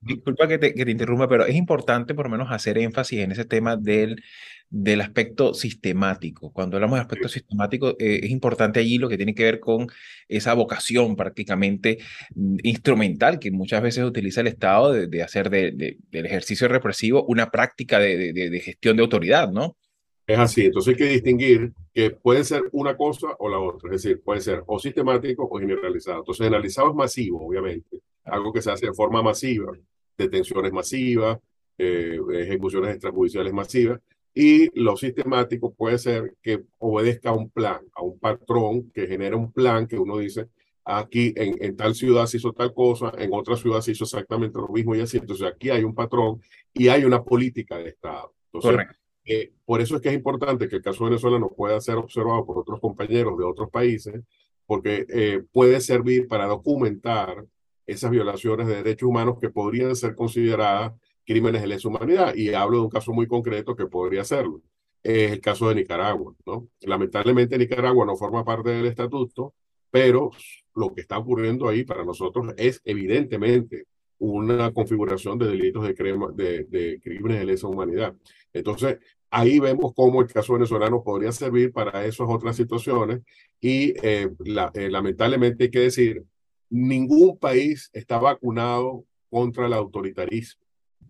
disculpa 0.01 0.47
que 0.47 0.57
te, 0.57 0.73
que 0.73 0.85
te, 0.85 0.91
interrumpa, 0.91 1.27
pero 1.27 1.45
es 1.45 1.55
importante 1.55 2.13
por 2.13 2.25
lo 2.25 2.31
menos 2.31 2.51
hacer 2.51 2.77
énfasis 2.77 3.19
en 3.19 3.31
ese 3.31 3.45
tema 3.45 3.77
del, 3.77 4.21
del 4.69 5.01
aspecto 5.01 5.53
sistemático. 5.53 6.51
Cuando 6.51 6.77
hablamos 6.77 6.97
de 6.97 7.01
aspecto 7.01 7.29
sistemático, 7.29 7.95
eh, 7.99 8.21
es 8.23 8.29
importante 8.29 8.79
allí 8.79 8.97
lo 8.97 9.07
que 9.07 9.17
tiene 9.17 9.35
que 9.35 9.43
ver 9.43 9.59
con 9.59 9.87
esa 10.27 10.53
vocación 10.53 11.15
prácticamente 11.15 11.99
mm, 12.35 12.57
instrumental 12.63 13.39
que 13.39 13.51
muchas 13.51 13.81
veces 13.81 14.03
utiliza 14.03 14.41
el 14.41 14.47
Estado 14.47 14.91
de, 14.93 15.23
hacer 15.23 15.49
de, 15.49 15.97
del 16.11 16.25
ejercicio 16.25 16.67
represivo 16.67 17.25
una 17.27 17.51
práctica 17.51 17.99
de, 17.99 18.61
gestión 18.63 18.97
de 18.97 19.03
autoridad, 19.03 19.51
¿no? 19.51 19.77
Es 20.27 20.39
así, 20.39 20.65
entonces 20.65 20.93
hay 20.93 20.97
que 20.97 21.13
distinguir 21.13 21.71
que 21.93 22.09
puede 22.09 22.43
ser 22.43 22.63
una 22.71 22.97
cosa 22.97 23.35
o 23.37 23.47
la 23.47 23.59
otra, 23.59 23.93
es 23.93 24.01
decir, 24.01 24.21
puede 24.23 24.41
ser 24.41 24.63
o 24.65 24.79
sistemático 24.79 25.47
o 25.49 25.59
generalizado. 25.59 26.19
Entonces, 26.19 26.45
generalizado 26.45 26.89
es 26.89 26.95
masivo, 26.95 27.45
obviamente, 27.45 28.01
algo 28.23 28.51
que 28.51 28.61
se 28.61 28.71
hace 28.71 28.87
de 28.87 28.93
forma 28.93 29.21
masiva, 29.21 29.71
detenciones 30.17 30.71
masivas, 30.71 31.37
eh, 31.77 32.19
ejecuciones 32.33 32.91
extrajudiciales 32.91 33.53
masivas, 33.53 33.99
y 34.33 34.69
lo 34.79 34.97
sistemático 34.97 35.73
puede 35.73 35.97
ser 35.97 36.35
que 36.41 36.63
obedezca 36.79 37.29
a 37.29 37.33
un 37.33 37.49
plan, 37.49 37.81
a 37.93 38.01
un 38.01 38.19
patrón 38.19 38.91
que 38.91 39.07
genera 39.07 39.37
un 39.37 39.51
plan 39.51 39.87
que 39.87 39.97
uno 39.97 40.17
dice, 40.17 40.49
aquí 40.83 41.33
en, 41.37 41.75
tal 41.77 41.95
ciudad 41.95 42.25
se 42.25 42.37
hizo 42.37 42.51
tal 42.51 42.73
cosa, 42.73 43.13
en 43.17 43.31
otra 43.33 43.55
ciudad 43.55 43.81
se 43.81 43.91
hizo 43.91 44.03
exactamente 44.03 44.59
lo 44.59 44.67
mismo 44.67 44.95
y 44.95 45.01
así. 45.01 45.17
Entonces 45.17 45.47
aquí 45.47 45.69
hay 45.69 45.83
un 45.83 45.95
patrón 45.95 46.41
y 46.73 46.89
hay 46.89 47.05
una 47.05 47.23
política 47.23 47.77
de 47.77 47.89
Estado. 47.89 48.33
Correcto. 48.51 49.04
Eh, 49.25 49.51
por 49.65 49.81
eso 49.81 49.95
es 49.95 50.01
que 50.01 50.09
es 50.09 50.15
importante 50.15 50.69
que 50.69 50.77
el 50.77 50.81
caso 50.81 51.05
venezolano 51.05 51.49
pueda 51.49 51.81
ser 51.81 51.95
observado 51.95 52.45
por 52.45 52.59
otros 52.59 52.79
compañeros 52.79 53.37
de 53.37 53.43
otros 53.43 53.69
países, 53.69 54.21
porque 54.65 55.05
eh, 55.09 55.43
puede 55.51 55.81
servir 55.81 56.27
para 56.27 56.45
documentar 56.45 57.45
esas 57.87 58.11
violaciones 58.11 58.67
de 58.67 58.75
derechos 58.75 59.09
humanos 59.09 59.37
que 59.39 59.49
podrían 59.49 59.95
ser 59.95 60.15
consideradas 60.15 60.93
crímenes 61.25 61.61
de 61.61 61.67
lesa 61.67 61.87
humanidad. 61.87 62.35
Y 62.35 62.53
hablo 62.53 62.77
de 62.77 62.83
un 62.85 62.89
caso 62.89 63.13
muy 63.13 63.27
concreto 63.27 63.75
que 63.75 63.85
podría 63.87 64.23
serlo. 64.23 64.61
Es 65.03 65.31
el 65.31 65.41
caso 65.41 65.69
de 65.69 65.75
Nicaragua. 65.75 66.33
¿no? 66.45 66.67
Lamentablemente 66.81 67.57
Nicaragua 67.57 68.05
no 68.05 68.15
forma 68.15 68.43
parte 68.43 68.69
del 68.71 68.85
estatuto, 68.87 69.53
pero 69.91 70.31
lo 70.75 70.93
que 70.93 71.01
está 71.01 71.17
ocurriendo 71.17 71.67
ahí 71.67 71.83
para 71.83 72.03
nosotros 72.03 72.53
es 72.57 72.81
evidentemente 72.83 73.85
una 74.17 74.71
configuración 74.73 75.37
de 75.37 75.47
delitos 75.47 75.83
de, 75.83 75.93
de, 75.93 76.63
de 76.65 76.99
crímenes 77.01 77.39
de 77.39 77.45
lesa 77.45 77.67
humanidad. 77.67 78.15
Entonces, 78.53 78.97
ahí 79.29 79.59
vemos 79.59 79.93
cómo 79.95 80.21
el 80.21 80.27
caso 80.27 80.53
venezolano 80.53 81.03
podría 81.03 81.31
servir 81.31 81.71
para 81.71 82.05
esas 82.05 82.27
otras 82.29 82.55
situaciones 82.55 83.21
y 83.59 83.93
eh, 84.03 84.29
eh, 84.73 84.89
lamentablemente 84.89 85.65
hay 85.65 85.71
que 85.71 85.79
decir, 85.79 86.23
ningún 86.69 87.37
país 87.37 87.89
está 87.93 88.17
vacunado 88.17 89.05
contra 89.29 89.65
el 89.67 89.73
autoritarismo. 89.73 90.63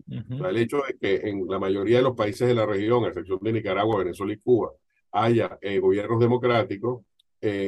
el 0.07 0.57
hecho 0.57 0.81
de 0.87 0.97
que 0.97 1.29
en 1.29 1.47
la 1.47 1.59
mayoría 1.59 1.97
de 1.97 2.03
los 2.03 2.15
países 2.15 2.47
de 2.47 2.55
la 2.55 2.65
región, 2.65 3.03
a 3.05 3.09
excepción 3.09 3.39
de 3.41 3.53
Nicaragua, 3.53 3.99
Venezuela 3.99 4.33
y 4.33 4.37
Cuba, 4.37 4.71
haya 5.11 5.57
eh, 5.61 5.79
gobiernos 5.79 6.19
democráticos, 6.19 7.03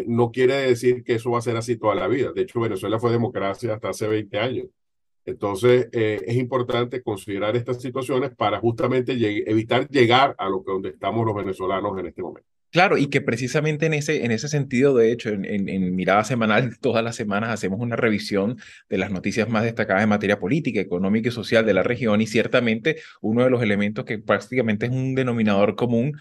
no 0.08 0.32
quiere 0.32 0.56
decir 0.56 1.04
que 1.04 1.14
eso 1.16 1.30
va 1.30 1.38
a 1.38 1.42
ser 1.44 1.56
así 1.56 1.78
toda 1.78 1.94
la 1.94 2.08
vida. 2.08 2.32
De 2.32 2.42
hecho, 2.42 2.60
Venezuela 2.60 2.98
fue 2.98 3.12
democracia 3.12 3.76
hasta 3.76 3.90
hace 3.90 4.08
20 4.08 4.40
años. 4.40 4.66
Entonces, 5.28 5.90
eh, 5.92 6.24
es 6.26 6.38
importante 6.38 7.02
considerar 7.02 7.58
estas 7.58 7.82
situaciones 7.82 8.32
para 8.34 8.60
justamente 8.60 9.12
evitar 9.46 9.90
llegar 9.90 10.34
a 10.40 10.48
lo 10.48 10.64
que 10.64 10.72
donde 10.72 10.90
estamos 10.90 11.26
los 11.26 11.36
venezolanos 11.36 12.00
en 12.00 12.08
este 12.08 12.22
momento. 12.22 12.48
Claro, 12.72 12.98
y 12.98 13.08
que 13.08 13.20
precisamente 13.20 13.88
en 13.88 13.94
ese, 13.94 14.24
en 14.24 14.32
ese 14.32 14.48
sentido, 14.48 14.96
de 14.96 15.12
hecho, 15.12 15.30
en, 15.30 15.46
en, 15.46 15.96
Mirada 15.96 16.24
Semanal, 16.24 16.78
todas 16.82 17.04
las 17.04 17.18
semanas 17.18 17.50
hacemos 17.50 17.82
una 17.82 17.98
revisión 17.98 18.58
de 18.90 18.98
las 18.98 19.12
noticias 19.12 19.50
más 19.50 19.64
destacadas 19.64 20.04
en 20.04 20.10
materia 20.10 20.40
política, 20.40 20.80
económica 20.80 21.28
y 21.28 21.34
social 21.34 21.66
de 21.66 21.74
la 21.74 21.84
región, 21.84 22.22
y 22.22 22.28
ciertamente 22.28 22.96
uno 23.22 23.44
de 23.44 23.50
los 23.50 23.62
elementos 23.62 24.06
que 24.06 24.20
prácticamente 24.20 24.86
es 24.86 24.94
un 24.94 25.14
denominador 25.14 25.76
común 25.76 26.18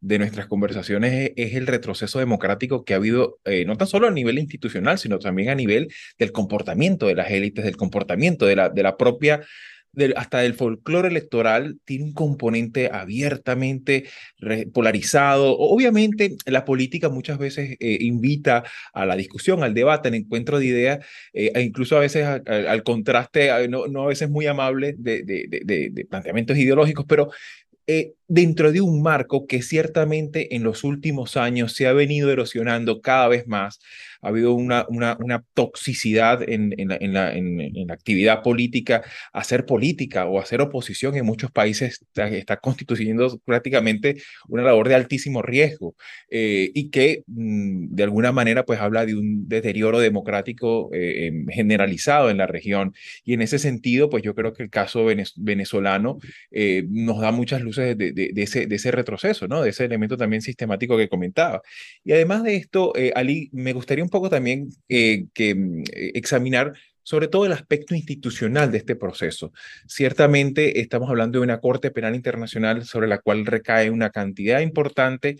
de 0.00 0.18
nuestras 0.18 0.46
conversaciones 0.46 1.32
es, 1.36 1.54
el 1.54 1.66
retroceso 1.66 2.18
democrático 2.18 2.84
que 2.84 2.94
ha 2.94 2.96
habido, 2.96 3.38
eh, 3.44 3.64
no 3.64 3.76
tan 3.76 3.86
solo 3.88 4.08
a 4.08 4.10
nivel 4.10 4.38
institucional, 4.38 4.98
sino 4.98 5.18
también 5.18 5.50
a 5.50 5.54
nivel 5.54 5.92
del 6.18 6.32
comportamiento 6.32 7.06
de 7.06 7.14
las 7.14 7.30
élites, 7.30 7.64
del 7.64 7.76
comportamiento 7.76 8.46
de 8.46 8.56
la, 8.56 8.68
de 8.70 8.82
la 8.82 8.96
propia 8.96 9.42
hasta 10.16 10.38
del 10.38 10.54
folclore 10.54 11.08
electoral 11.08 11.78
tiene 11.84 12.04
un 12.04 12.12
componente 12.12 12.90
abiertamente 12.92 14.04
polarizado. 14.72 15.58
Obviamente, 15.58 16.36
la 16.46 16.64
política 16.64 17.08
muchas 17.08 17.38
veces 17.38 17.76
eh, 17.80 17.98
invita 18.00 18.62
a 18.92 19.04
la 19.04 19.16
discusión, 19.16 19.64
al 19.64 19.74
debate, 19.74 20.08
al 20.08 20.14
encuentro 20.14 20.60
de 20.60 20.66
ideas, 20.66 21.06
eh, 21.32 21.50
e 21.54 21.62
incluso 21.62 21.96
a 21.96 22.00
veces 22.00 22.24
al 22.24 22.82
contraste, 22.84 23.68
no, 23.68 23.88
no, 23.88 24.04
a 24.04 24.06
veces 24.06 24.30
muy 24.30 24.46
amable 24.46 24.94
de, 24.96 25.24
de, 25.24 25.90
de 25.90 26.04
planteamientos 26.04 26.56
ideológicos, 26.56 27.04
pero 27.08 27.30
dentro 28.30 28.70
de 28.70 28.80
un 28.80 29.02
marco 29.02 29.48
que 29.48 29.60
ciertamente 29.60 30.54
en 30.54 30.62
los 30.62 30.84
últimos 30.84 31.36
años 31.36 31.72
se 31.74 31.88
ha 31.88 31.92
venido 31.92 32.30
erosionando 32.30 33.00
cada 33.00 33.26
vez 33.26 33.48
más 33.48 33.80
ha 34.22 34.28
habido 34.28 34.54
una, 34.54 34.86
una, 34.88 35.44
toxicidad 35.54 36.42
en, 36.48 36.74
en, 36.76 36.88
la, 36.88 36.96
en, 36.96 37.14
la, 37.14 37.32
en, 37.34 37.86
la, 37.86 37.94
actividad 37.94 38.42
política. 38.42 39.02
Hacer 39.32 39.64
política 39.64 40.26
o 40.26 40.38
hacer 40.38 40.60
oposición 40.60 41.16
en 41.16 41.24
muchos 41.24 41.50
países 41.50 42.04
está, 42.14 42.56
constituyendo 42.58 43.38
prácticamente 43.44 44.22
una 44.48 44.62
labor 44.62 44.88
de 44.88 44.94
altísimo 44.94 45.42
riesgo 45.42 45.94
eh, 46.30 46.70
y 46.74 46.90
que 46.90 47.22
mm, 47.26 47.94
de 47.94 48.02
alguna 48.02 48.32
manera 48.32 48.64
pues 48.64 48.80
habla 48.80 49.06
de 49.06 49.14
un 49.14 49.48
deterioro 49.48 50.00
democrático 50.00 50.90
eh, 50.92 51.32
generalizado 51.50 52.30
en 52.30 52.38
la 52.38 52.46
región. 52.46 52.94
Y 53.24 53.34
en 53.34 53.42
ese 53.42 53.58
sentido, 53.58 54.10
pues 54.10 54.22
yo 54.22 54.34
creo 54.34 54.52
que 54.52 54.62
el 54.62 54.70
caso 54.70 55.06
venezolano 55.36 56.18
eh, 56.50 56.84
nos 56.88 57.20
da 57.20 57.32
muchas 57.32 57.62
luces 57.62 57.96
de, 57.96 58.12
de, 58.28 58.42
ese, 58.42 58.66
de 58.66 58.76
ese 58.76 58.90
retroceso, 58.90 59.48
¿no? 59.48 59.62
De 59.62 59.70
ese 59.70 59.84
elemento 59.84 60.16
también 60.16 60.42
sistemático 60.42 60.96
que 60.96 61.08
comentaba. 61.08 61.62
Y 62.04 62.12
además 62.12 62.42
de 62.44 62.56
esto, 62.56 62.92
Ali, 63.14 63.48
me 63.52 63.72
gustaría 63.72 64.04
un 64.04 64.10
poco 64.10 64.28
también 64.30 64.68
eh, 64.88 65.26
que 65.34 65.54
mm, 65.54 65.82
eh, 65.92 66.12
examinar 66.14 66.74
sobre 67.02 67.28
todo 67.28 67.46
el 67.46 67.52
aspecto 67.52 67.94
institucional 67.94 68.70
de 68.70 68.78
este 68.78 68.94
proceso. 68.94 69.52
Ciertamente 69.88 70.80
estamos 70.80 71.08
hablando 71.08 71.38
de 71.38 71.44
una 71.44 71.58
Corte 71.58 71.90
Penal 71.90 72.14
Internacional 72.14 72.84
sobre 72.84 73.08
la 73.08 73.18
cual 73.18 73.46
recae 73.46 73.90
una 73.90 74.10
cantidad 74.10 74.60
importante 74.60 75.38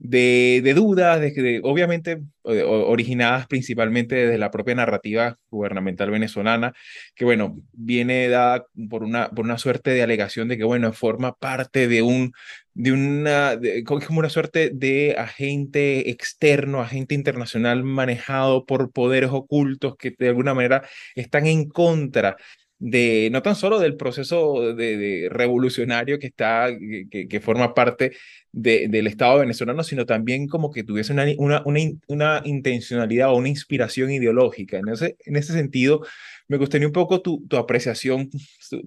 de, 0.00 0.72
dudas, 0.74 1.20
de, 1.20 1.60
obviamente 1.62 2.22
eh, 2.44 2.62
originadas 2.64 3.46
principalmente 3.46 4.14
desde 4.14 4.38
la 4.38 4.50
propia 4.50 4.74
narrativa 4.74 5.38
gubernamental 5.50 6.10
venezolana, 6.10 6.72
que 7.14 7.26
bueno, 7.26 7.60
viene 7.72 8.28
dada 8.28 8.66
por 8.88 9.04
una, 9.04 9.28
por 9.30 9.44
una 9.44 9.58
suerte 9.58 9.90
de 9.90 10.02
alegación 10.02 10.48
de 10.48 10.56
que 10.56 10.64
bueno, 10.64 10.92
forma 10.94 11.34
parte 11.34 11.86
de 11.86 12.00
un, 12.00 12.32
de 12.72 12.92
una, 12.92 13.58
como 14.06 14.20
una 14.20 14.30
suerte 14.30 14.70
de 14.72 15.16
agente 15.18 16.10
externo, 16.10 16.80
agente 16.80 17.14
internacional 17.14 17.84
manejado 17.84 18.64
por 18.64 18.92
poderes 18.92 19.30
ocultos 19.30 19.96
que 19.96 20.14
de 20.18 20.28
alguna 20.28 20.54
manera 20.54 20.82
están 21.14 21.46
en 21.46 21.68
contra 21.68 22.38
de 22.80 23.28
no 23.30 23.42
tan 23.42 23.54
solo 23.56 23.78
del 23.78 23.96
proceso 23.96 24.74
de, 24.74 25.28
revolucionario 25.30 26.18
que 26.18 26.28
está, 26.28 26.68
que, 27.10 27.40
forma 27.40 27.74
parte 27.74 28.12
del 28.52 29.06
Estado 29.06 29.40
venezolano, 29.40 29.84
sino 29.84 30.06
también 30.06 30.48
como 30.48 30.70
que 30.72 30.82
tuviese 30.82 31.12
una, 31.12 31.26
una, 31.36 31.62
una, 32.08 32.42
intencionalidad 32.44 33.30
o 33.30 33.36
una 33.36 33.50
inspiración 33.50 34.10
ideológica. 34.10 34.78
En 34.78 34.88
ese, 34.88 35.16
en 35.26 35.36
ese 35.36 35.52
sentido, 35.52 36.06
me 36.48 36.56
gustaría 36.56 36.86
un 36.86 36.92
poco 36.94 37.20
tu, 37.20 37.46
tu 37.46 37.58
apreciación, 37.58 38.30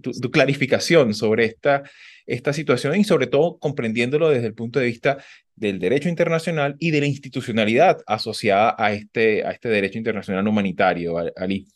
tu, 0.02 0.32
clarificación 0.32 1.14
sobre 1.14 1.46
esta, 1.46 1.84
esta 2.26 2.52
situación 2.52 3.00
y 3.00 3.04
sobre 3.04 3.28
todo 3.28 3.60
comprendiéndolo 3.60 4.30
desde 4.30 4.48
el 4.48 4.56
punto 4.56 4.80
de 4.80 4.88
vista 4.88 5.24
del 5.56 5.78
derecho 5.78 6.10
internacional 6.10 6.76
y 6.80 6.90
de 6.90 7.00
la 7.00 7.06
institucionalidad 7.06 8.00
asociada 8.08 8.76
a 8.78 8.92
este, 8.92 9.46
a 9.46 9.52
este 9.52 9.70
derecho 9.70 10.00
internacional 10.00 10.48
humanitario, 10.48 11.16
Ali. 11.38 11.68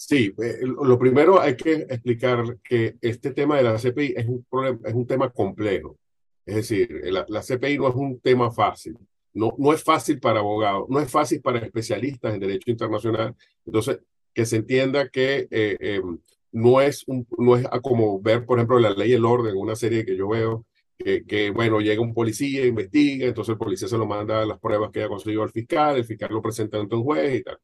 Sí, 0.00 0.32
eh, 0.40 0.60
lo 0.62 0.96
primero 0.96 1.40
hay 1.40 1.56
que 1.56 1.72
explicar 1.72 2.56
que 2.62 2.94
este 3.00 3.32
tema 3.32 3.56
de 3.56 3.64
la 3.64 3.78
CPI 3.78 4.14
es 4.16 4.28
un, 4.28 4.44
problema, 4.48 4.78
es 4.84 4.94
un 4.94 5.06
tema 5.08 5.28
complejo. 5.28 5.98
Es 6.46 6.54
decir, 6.54 7.00
la, 7.06 7.26
la, 7.28 7.40
CPI 7.42 7.78
no 7.78 7.88
es 7.88 7.96
un 7.96 8.20
tema 8.20 8.52
fácil. 8.52 8.96
No, 9.34 9.54
no 9.58 9.72
es 9.72 9.82
fácil 9.82 10.20
para 10.20 10.38
abogados, 10.38 10.88
no 10.88 11.00
es 11.00 11.10
fácil 11.10 11.40
para 11.42 11.58
especialistas 11.58 12.32
en 12.32 12.38
derecho 12.38 12.70
internacional. 12.70 13.34
Entonces, 13.66 13.98
que 14.32 14.46
se 14.46 14.58
entienda 14.58 15.08
que 15.08 15.48
eh, 15.50 15.76
em, 15.80 16.20
no, 16.52 16.80
es 16.80 17.02
un, 17.08 17.26
no 17.36 17.56
es 17.56 17.66
como 17.82 18.20
ver, 18.22 18.46
por 18.46 18.58
ejemplo, 18.58 18.78
la 18.78 18.90
ley 18.90 19.10
y 19.10 19.14
el 19.14 19.24
orden, 19.24 19.56
una 19.56 19.74
serie 19.74 20.04
que 20.04 20.16
yo 20.16 20.28
veo, 20.28 20.64
que, 20.96 21.24
que, 21.24 21.50
bueno, 21.50 21.80
llega 21.80 22.00
un 22.00 22.14
policía, 22.14 22.64
investiga, 22.64 23.26
entonces 23.26 23.52
el 23.52 23.58
policía 23.58 23.88
se 23.88 23.98
lo 23.98 24.06
manda 24.06 24.46
las 24.46 24.60
pruebas 24.60 24.92
que 24.92 25.00
haya 25.00 25.08
conseguido 25.08 25.42
al 25.42 25.50
fiscal, 25.50 25.96
el 25.96 26.04
fiscal 26.04 26.30
lo 26.32 26.40
presenta 26.40 26.78
ante 26.78 26.94
un 26.94 27.02
juez 27.02 27.40
y 27.40 27.42
tal. 27.42 27.58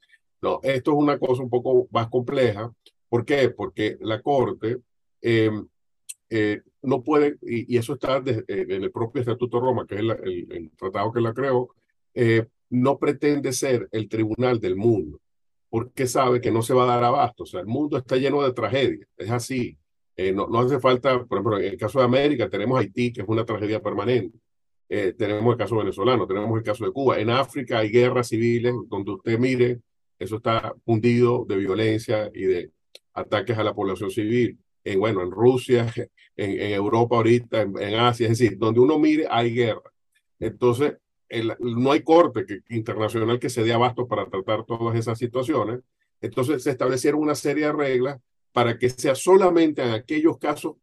No, 0.45 0.61
esto 0.63 0.91
es 0.91 0.97
una 0.99 1.19
cosa 1.19 1.43
un 1.43 1.49
poco 1.49 1.89
más 1.91 2.09
compleja. 2.09 2.71
¿Por 3.09 3.25
qué? 3.25 3.49
Porque 3.49 3.97
la 4.01 4.21
Corte 4.21 4.77
eh, 5.23 5.51
eh, 6.29 6.61
no 6.83 7.03
puede, 7.03 7.39
y, 7.41 7.79
eso 7.79 7.95
está 7.95 8.23
eh, 8.27 8.45
en 8.49 8.83
el 8.83 8.91
propio 8.91 9.21
Estatuto 9.21 9.59
Roma, 9.59 9.87
que 9.87 9.95
es 9.95 10.01
el, 10.01 10.71
tratado 10.77 11.13
que 11.13 11.23
la 11.23 11.33
creó, 11.33 11.71
eh, 12.13 12.47
no 12.69 12.99
pretende 12.99 13.55
ser 13.55 13.89
el 13.91 14.07
tribunal 14.07 14.61
del 14.61 14.77
mundo, 14.77 15.19
porque 15.71 16.07
sabe 16.07 16.43
que 16.43 16.51
no 16.51 16.61
se 16.61 16.75
va 16.75 16.85
a 16.85 16.95
dar 16.97 17.05
abasto. 17.05 17.45
O 17.45 17.47
sea, 17.47 17.61
el 17.61 17.67
mundo 17.67 17.97
está 17.97 18.17
lleno 18.17 18.43
de 18.43 18.53
tragedias, 18.53 19.09
es 19.17 19.31
así. 19.31 19.79
no, 20.35 20.47
no 20.49 20.59
hace 20.61 20.79
falta, 20.79 21.25
por 21.25 21.39
ejemplo, 21.39 21.59
en 21.59 21.73
el 21.73 21.79
caso 21.79 22.01
de 22.01 22.05
América 22.05 22.51
tenemos 22.51 22.79
Haití, 22.79 23.15
que 23.15 23.23
es 23.23 23.29
una 23.29 23.47
tragedia 23.47 23.81
permanente. 23.81 24.39
tenemos 24.89 25.53
el 25.53 25.59
caso 25.59 25.77
venezolano, 25.77 26.27
tenemos 26.27 26.55
el 26.59 26.65
caso 26.65 26.85
de 26.85 26.93
Cuba. 26.93 27.19
En 27.19 27.31
África 27.31 27.79
hay 27.79 27.91
guerras 27.91 28.29
civiles, 28.29 28.75
donde 28.89 29.13
usted 29.13 29.39
mire, 29.39 29.81
eso 30.19 30.37
está 30.37 30.75
fundido 30.85 31.45
de 31.49 31.57
violencia 31.57 32.31
y 32.35 32.45
de 32.45 32.71
ataques 33.13 33.57
a 33.59 33.65
la 33.65 33.75
población 33.75 34.11
civil 34.11 34.59
en, 34.85 35.01
bueno, 35.01 35.23
en 35.23 35.31
Rusia, 35.31 35.87
en, 36.37 36.51
en 36.61 36.73
Europa 36.73 37.17
ahorita, 37.17 37.63
en, 37.63 37.79
en, 37.79 37.95
Asia, 37.95 38.29
es 38.29 38.39
decir, 38.39 38.59
donde 38.59 38.81
uno 38.81 38.99
mire 38.99 39.27
hay 39.31 39.55
guerra. 39.55 39.91
Entonces, 40.39 40.95
el, 41.29 41.55
no 41.59 41.93
hay 41.93 42.03
corte 42.03 42.45
que, 42.47 42.61
internacional 42.75 43.39
que 43.39 43.51
se 43.51 43.65
dé 43.65 43.73
abasto 43.73 44.07
para 44.07 44.29
tratar 44.29 44.65
todas 44.65 44.97
esas 44.97 45.19
situaciones. 45.19 45.81
Entonces, 46.21 46.63
se 46.63 46.71
establecieron 46.71 47.21
una 47.21 47.35
serie 47.35 47.67
de 47.67 47.73
reglas 47.73 48.21
para 48.53 48.79
que 48.79 48.89
sea 48.89 49.15
solamente 49.15 49.83
en 49.83 49.91
aquellos 49.91 50.39
casos 50.39 50.77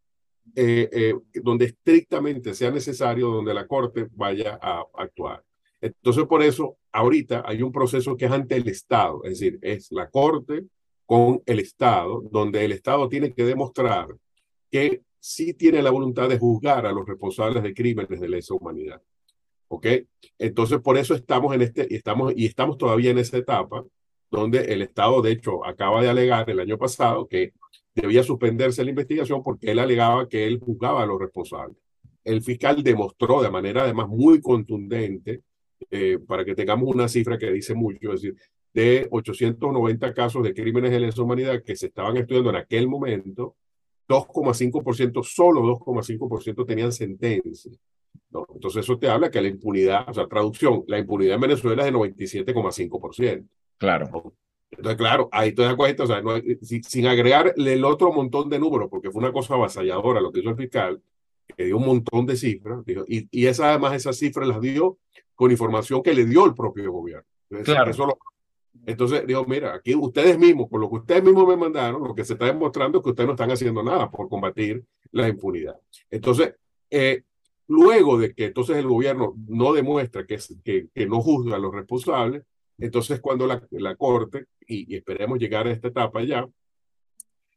eh, 0.56 0.90
eh, 0.92 1.14
donde 1.36 1.66
estrictamente 1.66 2.54
sea 2.54 2.72
necesario, 2.72 3.30
donde 3.30 3.54
la 3.54 3.68
Corte 3.68 4.08
vaya 4.12 4.60
a 4.62 4.84
actuar. 4.96 5.44
Entonces, 5.82 6.26
por 6.26 6.44
eso, 6.44 6.78
ahorita 6.92 7.44
hay 7.46 7.64
un 7.64 7.72
proceso 7.72 8.16
que 8.16 8.26
es 8.26 8.32
ante 8.32 8.56
el 8.56 8.68
Estado, 8.68 9.24
es 9.24 9.40
decir, 9.40 9.60
es 9.62 9.92
la 9.92 10.10
Corte 10.10 10.66
con 11.06 11.42
el 11.46 11.60
Estado, 11.60 12.22
donde 12.32 12.64
el 12.64 12.72
Estado 12.72 13.10
tiene 13.10 13.34
que 13.34 13.44
demostrar 13.44 14.08
que 14.70 15.02
sí 15.20 15.54
tiene 15.54 15.82
la 15.82 15.90
voluntad 15.90 16.30
de 16.30 16.38
juzgar 16.38 16.86
a 16.86 16.92
los 16.92 17.06
responsables 17.06 17.64
de 17.64 17.74
crímenes 17.74 18.20
de 18.20 18.30
lesa 18.30 18.54
humanidad. 18.54 19.02
¿Ok? 19.68 19.88
Entonces, 20.38 20.80
por 20.82 20.98
eso 20.98 21.16
estamos 21.16 21.54
en 21.56 21.64
este, 21.64 21.94
estamos, 21.94 22.34
y 22.36 22.46
estamos 22.46 22.78
todavía 22.78 23.12
en 23.12 23.18
esa 23.18 23.38
etapa 23.38 23.84
donde 24.30 24.60
el 24.74 24.82
Estado, 24.82 25.22
de 25.22 25.32
hecho, 25.32 25.66
acaba 25.66 26.02
de 26.02 26.10
alegar 26.10 26.50
el 26.50 26.60
año 26.60 26.78
pasado 26.78 27.28
que 27.28 27.54
debía 27.94 28.24
suspenderse 28.24 28.84
la 28.84 28.92
investigación 28.92 29.44
porque 29.44 29.72
él 29.72 29.80
alegaba 29.80 30.30
que 30.30 30.48
él 30.48 30.60
juzgaba 30.60 31.04
a 31.04 31.06
los 31.06 31.20
responsables. 31.20 31.78
El 32.24 32.42
fiscal 32.42 32.84
demostró 32.84 33.42
de 33.42 33.50
manera 33.50 33.84
además 33.84 34.08
muy 34.08 34.40
contundente, 34.40 35.42
eh, 35.90 36.20
para 36.26 36.46
que 36.46 36.56
tengamos 36.56 36.94
una 36.94 37.08
cifra 37.08 37.38
que 37.38 37.52
dice 37.52 37.74
mucho, 37.74 38.14
es 38.14 38.22
decir, 38.22 38.36
de 38.74 39.08
890 39.12 40.14
casos 40.14 40.44
de 40.44 40.54
crímenes 40.54 40.92
de 40.92 41.00
lesa 41.00 41.22
humanidad 41.22 41.64
que 41.64 41.76
se 41.76 41.88
estaban 41.88 42.18
estudiando 42.18 42.50
en 42.52 42.56
aquel 42.58 42.88
momento, 42.88 43.56
2,5%, 44.08 45.24
solo 45.24 45.62
2,5% 45.62 46.66
tenían 46.66 46.92
sentencia. 46.92 47.72
¿no? 48.30 48.46
Entonces 48.54 48.84
eso 48.84 48.98
te 48.98 49.10
habla 49.10 49.30
que 49.30 49.42
la 49.42 49.48
impunidad, 49.48 50.10
o 50.10 50.14
sea, 50.14 50.28
traducción, 50.28 50.84
la 50.88 51.00
impunidad 51.00 51.36
en 51.36 51.42
Venezuela 51.42 51.86
es 51.86 51.92
de 51.92 51.98
97,5%. 51.98 53.48
Claro. 53.78 54.34
Entonces, 54.72 54.98
claro, 54.98 55.28
ahí 55.32 55.52
te 55.52 55.64
das 55.64 55.76
cuenta, 55.76 56.04
o 56.04 56.08
sea, 56.08 56.22
no, 56.22 56.34
sin 56.62 57.08
agregarle 57.08 57.74
el 57.74 57.84
otro 57.84 58.14
montón 58.14 58.50
de 58.50 58.58
números, 58.58 58.88
porque 58.90 59.12
fue 59.12 59.20
una 59.20 59.34
cosa 59.34 59.56
avasalladora 59.56 60.22
lo 60.22 60.32
que 60.32 60.40
hizo 60.40 60.50
el 60.50 60.56
fiscal, 60.56 61.02
que 61.58 61.66
dio 61.66 61.78
un 61.78 61.86
montón 61.86 62.26
de 62.26 62.38
cifras, 62.38 62.86
dijo, 62.86 63.04
y, 63.06 63.28
y 63.32 63.48
esa, 63.48 63.70
además 63.70 63.96
esas 63.96 64.18
cifras 64.18 64.48
las 64.48 64.62
dio 64.62 64.98
con 65.42 65.50
información 65.50 66.04
que 66.04 66.14
le 66.14 66.24
dio 66.24 66.46
el 66.46 66.54
propio 66.54 66.92
gobierno. 66.92 67.26
claro. 67.64 67.90
Eso 67.90 68.06
lo, 68.06 68.20
entonces, 68.86 69.26
digo, 69.26 69.44
mira, 69.46 69.74
aquí 69.74 69.96
ustedes 69.96 70.38
mismos, 70.38 70.70
con 70.70 70.82
lo 70.82 70.88
que 70.88 70.98
ustedes 70.98 71.24
mismos 71.24 71.48
me 71.48 71.58
mandaron, 71.58 72.04
lo 72.04 72.14
que 72.14 72.24
se 72.24 72.34
está 72.34 72.46
demostrando 72.46 73.00
es 73.00 73.04
que 73.04 73.10
ustedes 73.10 73.26
no 73.26 73.34
están 73.34 73.50
haciendo 73.50 73.82
nada 73.82 74.12
por 74.12 74.30
combatir 74.30 74.86
la 75.12 75.28
impunidad. 75.28 75.78
Entonces, 76.12 76.54
eh, 76.92 77.24
luego 77.68 78.20
de 78.20 78.36
que 78.36 78.46
entonces 78.46 78.78
el 78.78 78.86
gobierno 78.86 79.34
no 79.48 79.74
demuestra 79.74 80.28
que, 80.28 80.38
que, 80.64 80.90
que 80.94 81.08
no 81.08 81.22
juzga 81.22 81.56
a 81.56 81.60
los 81.60 81.74
responsables, 81.74 82.44
entonces 82.78 83.20
cuando 83.20 83.48
la, 83.48 83.68
la 83.72 83.96
Corte, 83.96 84.46
y, 84.68 84.94
y, 84.94 84.96
esperemos 84.96 85.40
llegar 85.40 85.66
a 85.66 85.72
esta 85.72 85.88
etapa 85.88 86.22
ya, 86.22 86.48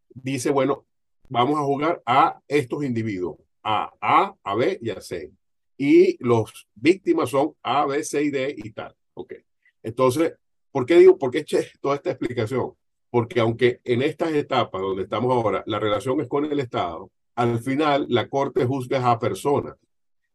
dice, 0.09 0.51
bueno, 0.51 0.87
vamos 1.29 1.59
a 1.59 1.65
jugar 1.65 2.03
a 2.07 2.41
estos 2.49 2.83
individuos, 2.83 3.37
a 3.63 3.93
A, 4.01 4.35
a 4.43 4.55
B 4.55 4.79
y 4.81 4.89
a 4.89 5.03
C. 5.03 5.31
Y 5.77 6.17
los 6.25 6.69
víctimas 6.75 7.31
son 7.31 7.55
A, 7.63 7.87
B, 7.87 8.03
C 8.05 8.23
y 8.23 8.31
D 8.31 8.55
y 8.57 8.71
tal. 8.71 8.95
Ok. 9.15 9.35
Entonces, 9.83 10.35
¿Por 10.75 10.87
qué 10.87 10.97
digo, 10.97 11.17
por 11.17 11.31
qué 11.31 11.39
eché 11.39 11.71
toda 11.81 11.95
esta 11.95 12.11
explicación? 12.11 12.73
porque 13.15 13.39
aunque 13.39 13.81
en 13.85 14.03
estas 14.03 14.33
etapas 14.33 14.83
donde 14.83 15.05
estamos 15.05 15.31
ahora, 15.33 15.63
la 15.67 15.79
relación 15.79 16.21
es 16.21 16.27
con 16.27 16.47
el 16.47 16.59
Estado, 16.59 17.13
al 17.37 17.61
final 17.61 18.07
la 18.09 18.29
Corte 18.29 18.65
juzga 18.67 19.09
a 19.09 19.21
personas. 19.21 19.77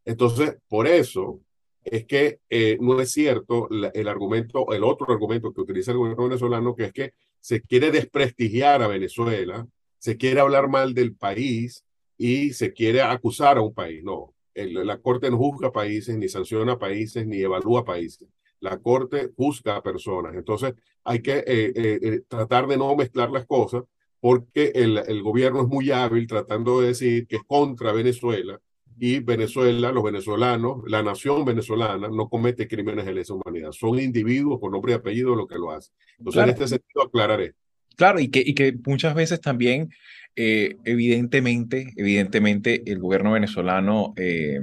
Entonces, 0.02 0.56
por 0.66 0.86
eso 0.86 1.42
es 1.84 2.06
que 2.06 2.38
eh, 2.48 2.78
no 2.80 2.98
es 2.98 3.12
cierto 3.12 3.68
el 3.70 4.08
argumento, 4.08 4.72
el 4.72 4.82
otro 4.82 5.12
argumento 5.12 5.52
que 5.52 5.60
utiliza 5.60 5.90
el 5.90 5.98
gobierno 5.98 6.24
venezolano, 6.24 6.74
que 6.74 6.84
es 6.84 6.92
que 6.94 7.12
se 7.38 7.60
quiere 7.60 7.90
desprestigiar 7.90 8.82
a 8.82 8.88
Venezuela, 8.88 9.68
se 9.98 10.16
quiere 10.16 10.40
hablar 10.40 10.70
mal 10.70 10.94
del 10.94 11.14
país 11.14 11.84
y 12.16 12.54
se 12.54 12.72
quiere 12.72 13.02
acusar 13.02 13.58
a 13.58 13.60
un 13.60 13.74
país. 13.74 14.02
No, 14.02 14.32
la 14.54 14.98
Corte 14.98 15.30
no 15.30 15.38
juzga 15.38 15.72
países, 15.72 16.16
ni 16.16 16.28
sanciona 16.28 16.78
países, 16.78 17.26
ni 17.26 17.38
evalúa 17.38 17.84
países. 17.84 18.28
La 18.60 18.78
Corte 18.78 19.30
juzga 19.36 19.76
a 19.76 19.82
personas. 19.82 20.34
Entonces, 20.34 20.74
hay 21.04 21.20
que 21.22 21.38
eh, 21.38 21.72
eh, 21.76 22.20
tratar 22.28 22.66
de 22.66 22.76
no 22.76 22.94
mezclar 22.94 23.30
las 23.30 23.46
cosas 23.46 23.84
porque 24.20 24.72
el, 24.74 24.98
el 24.98 25.22
gobierno 25.22 25.62
es 25.62 25.68
muy 25.68 25.90
hábil 25.90 26.26
tratando 26.26 26.80
de 26.80 26.88
decir 26.88 27.26
que 27.26 27.36
es 27.36 27.42
contra 27.46 27.92
Venezuela 27.92 28.60
y 29.02 29.20
Venezuela, 29.20 29.92
los 29.92 30.04
venezolanos, 30.04 30.82
la 30.86 31.02
nación 31.02 31.42
venezolana 31.46 32.08
no 32.08 32.28
comete 32.28 32.68
crímenes 32.68 33.06
de 33.06 33.14
lesa 33.14 33.32
humanidad. 33.32 33.72
Son 33.72 33.98
individuos 33.98 34.60
con 34.60 34.72
nombre 34.72 34.92
y 34.92 34.94
apellido 34.94 35.34
lo 35.34 35.46
que 35.46 35.54
lo 35.54 35.70
hacen. 35.70 35.94
Entonces, 36.18 36.42
en 36.42 36.48
este 36.50 36.68
sentido, 36.68 37.04
aclararé. 37.06 37.54
Claro, 37.96 38.20
y 38.20 38.28
que, 38.28 38.42
y 38.44 38.54
que 38.54 38.76
muchas 38.84 39.14
veces 39.14 39.40
también, 39.40 39.90
eh, 40.36 40.76
evidentemente, 40.84 41.92
evidentemente, 41.96 42.82
el 42.86 42.98
gobierno 42.98 43.32
venezolano, 43.32 44.14
eh, 44.16 44.60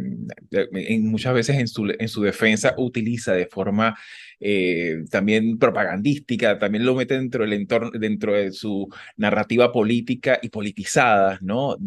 muchas 1.00 1.34
veces 1.34 1.58
en 1.58 1.68
su, 1.68 1.94
en 1.98 2.08
su 2.08 2.22
defensa 2.24 2.74
utiliza 2.78 3.34
de 3.34 3.48
forma 3.48 3.98
eh, 4.40 5.04
también 5.10 5.58
propagandística, 5.58 6.60
también 6.60 6.86
lo 6.86 6.96
mete 6.96 7.16
dentro 7.16 7.44
del 7.44 7.54
entorno, 7.54 7.92
dentro 7.92 8.34
de 8.34 8.52
su 8.52 8.88
narrativa 9.16 9.72
política 9.72 10.40
y 10.42 10.50
politizada, 10.50 11.40
¿no? 11.42 11.78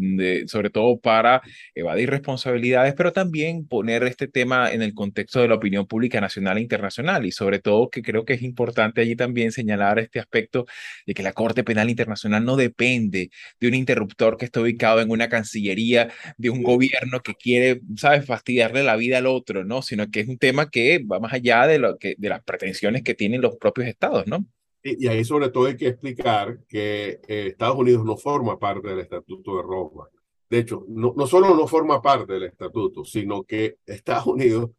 sobre 0.46 0.70
todo 0.70 0.98
para 0.98 1.42
evadir 1.74 2.10
responsabilidades, 2.10 2.94
pero 2.94 3.12
también 3.12 3.66
poner 3.66 4.02
este 4.04 4.28
tema 4.28 4.70
en 4.72 4.82
el 4.82 4.94
contexto 4.94 5.40
de 5.40 5.48
la 5.48 5.54
opinión 5.54 5.86
pública 5.86 6.20
nacional 6.20 6.58
e 6.58 6.62
internacional 6.62 7.26
y 7.26 7.32
sobre 7.32 7.58
todo 7.60 7.90
que 7.90 8.02
creo 8.02 8.24
que 8.24 8.34
es 8.34 8.42
importante 8.42 9.00
allí 9.00 9.16
también 9.16 9.52
señalar 9.52 9.98
este 9.98 10.18
aspecto 10.18 10.66
de 11.06 11.14
que 11.14 11.22
la 11.22 11.32
Corte 11.32 11.64
Penal 11.64 11.90
Internacional 11.90 12.44
no 12.44 12.56
depende 12.56 13.30
de 13.60 13.68
un 13.68 13.74
interruptor 13.74 14.36
que 14.36 14.44
está 14.46 14.60
ubicado 14.60 15.00
en 15.00 15.10
una 15.10 15.28
cancillería 15.28 16.10
de 16.36 16.50
un 16.50 16.62
gobierno 16.62 17.20
que 17.20 17.34
quiere, 17.34 17.80
¿sabes?, 17.96 18.26
fastidiarle 18.26 18.82
la 18.82 18.96
vida 18.96 19.18
al 19.18 19.26
otro, 19.26 19.64
¿no? 19.64 19.82
Sino 19.82 20.10
que 20.10 20.20
es 20.20 20.28
un 20.28 20.38
tema 20.38 20.70
que 20.70 21.00
va 21.00 21.20
más 21.20 21.32
allá 21.32 21.66
de, 21.66 21.78
lo 21.78 21.98
que, 21.98 22.14
de 22.18 22.28
la 22.28 22.39
pretensiones 22.42 23.02
que 23.02 23.14
tienen 23.14 23.40
los 23.40 23.56
propios 23.56 23.88
estados, 23.88 24.26
¿no? 24.26 24.44
Y, 24.82 25.06
ahí 25.08 25.24
sobre 25.24 25.50
todo 25.50 25.66
hay 25.66 25.76
que 25.76 25.88
explicar 25.88 26.58
que 26.66 27.20
eh, 27.28 27.48
Estados 27.48 27.76
Unidos 27.76 28.04
no 28.04 28.16
forma 28.16 28.58
parte 28.58 28.88
del 28.88 29.00
Estatuto 29.00 29.56
de 29.56 29.62
Roma. 29.62 30.08
De 30.50 30.58
hecho, 30.58 30.84
no, 30.88 31.14
no 31.16 31.26
solo 31.28 31.54
no 31.54 31.66
forma 31.68 32.02
parte 32.02 32.32
del 32.32 32.42
estatuto, 32.42 33.04
sino 33.04 33.44
que 33.44 33.76
Estados 33.86 34.26
Unidos, 34.26 34.70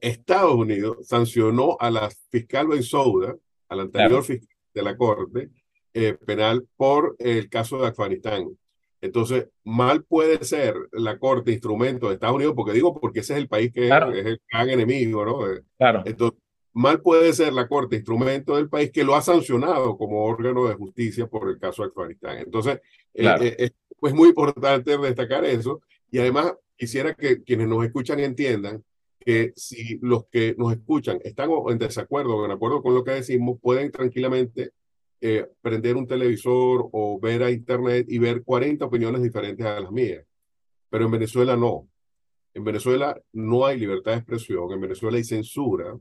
Estados 0.00 0.54
Unidos 0.54 0.98
sancionó 1.02 1.76
a 1.80 1.90
la 1.90 2.08
fiscal 2.30 2.68
Ben 2.68 2.84
Souda, 2.84 3.34
al 3.68 3.80
anterior 3.80 4.22
fiscal 4.22 4.56
de 4.72 4.82
la 4.82 4.96
Corte 4.96 5.50
eh, 5.94 6.14
Penal, 6.14 6.68
por 6.76 7.16
el 7.18 7.50
caso 7.50 7.78
de 7.78 7.88
Afganistán. 7.88 8.56
Entonces, 9.00 9.48
mal 9.64 10.04
puede 10.04 10.44
ser 10.44 10.76
la 10.92 11.18
Corte 11.18 11.50
instrumento 11.50 12.06
de 12.06 12.14
Estados 12.14 12.36
Unidos, 12.36 12.54
porque 12.54 12.72
digo, 12.72 12.94
porque 12.94 13.20
ese 13.20 13.32
es 13.32 13.40
el 13.40 13.48
país 13.48 13.72
que 13.72 13.88
es 13.88 14.26
el 14.26 14.40
gran 14.48 14.70
enemigo, 14.70 15.24
¿no? 15.24 15.38
Claro. 15.76 16.02
Entonces, 16.06 16.38
mal 16.76 17.00
puede 17.00 17.32
ser 17.32 17.54
la 17.54 17.66
Corte 17.66 17.96
instrumento 17.96 18.54
del 18.54 18.68
país 18.68 18.90
que 18.92 19.02
lo 19.02 19.16
ha 19.16 19.22
sancionado 19.22 19.96
como 19.96 20.22
órgano 20.24 20.68
de 20.68 20.74
justicia 20.74 21.26
por 21.26 21.48
el 21.48 21.58
caso 21.58 21.82
de 21.82 21.88
Afganistán. 21.88 22.36
Entonces, 22.38 22.80
eh, 23.14 23.34
eh, 23.40 23.56
es 23.58 23.72
pues 23.98 24.12
muy 24.12 24.28
importante 24.28 24.98
destacar 24.98 25.46
eso 25.46 25.80
y 26.10 26.18
además 26.18 26.52
quisiera 26.76 27.14
que 27.14 27.42
quienes 27.42 27.66
nos 27.66 27.82
escuchan 27.82 28.20
entiendan 28.20 28.84
que 29.18 29.54
si 29.56 29.98
los 30.02 30.26
que 30.26 30.54
nos 30.58 30.70
escuchan 30.74 31.18
están 31.24 31.48
en 31.68 31.78
desacuerdo 31.78 32.36
o 32.36 32.44
en 32.44 32.50
acuerdo 32.50 32.82
con 32.82 32.94
lo 32.94 33.02
que 33.02 33.12
decimos, 33.12 33.58
pueden 33.58 33.90
tranquilamente 33.90 34.72
eh, 35.22 35.46
prender 35.62 35.96
un 35.96 36.06
televisor 36.06 36.90
o 36.92 37.18
ver 37.18 37.42
a 37.42 37.50
internet 37.50 38.04
y 38.06 38.18
ver 38.18 38.44
40 38.44 38.84
opiniones 38.84 39.22
diferentes 39.22 39.64
a 39.64 39.80
las 39.80 39.90
mías. 39.90 40.26
Pero 40.90 41.06
en 41.06 41.10
Venezuela 41.10 41.56
no. 41.56 41.88
En 42.52 42.64
Venezuela 42.64 43.18
no 43.32 43.64
hay 43.64 43.78
libertad 43.78 44.12
de 44.12 44.18
expresión, 44.18 44.70
en 44.70 44.80
Venezuela 44.80 45.16
hay 45.16 45.24
censura, 45.24 45.98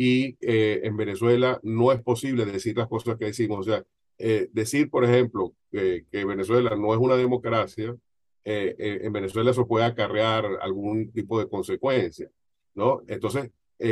y 0.00 0.36
eh, 0.42 0.82
en 0.84 0.96
Venezuela 0.96 1.58
no 1.64 1.90
es 1.90 2.00
posible 2.00 2.46
decir 2.46 2.76
las 2.76 2.86
cosas 2.86 3.16
que 3.18 3.24
decimos. 3.24 3.58
O 3.58 3.62
sea, 3.64 3.84
eh, 4.16 4.48
decir, 4.52 4.88
por 4.90 5.04
ejemplo, 5.04 5.54
que 5.72 6.04
Venezuela 6.12 6.76
no 6.76 6.94
es 6.94 7.00
una 7.00 7.16
democracia, 7.16 7.96
eh, 8.44 8.76
en 9.02 9.12
Venezuela 9.12 9.50
eso 9.50 9.66
puede 9.66 9.86
acarrear 9.86 10.46
algún 10.62 11.10
tipo 11.10 11.40
de 11.40 11.48
consecuencia, 11.48 12.30
¿no? 12.76 13.02
Entonces, 13.08 13.50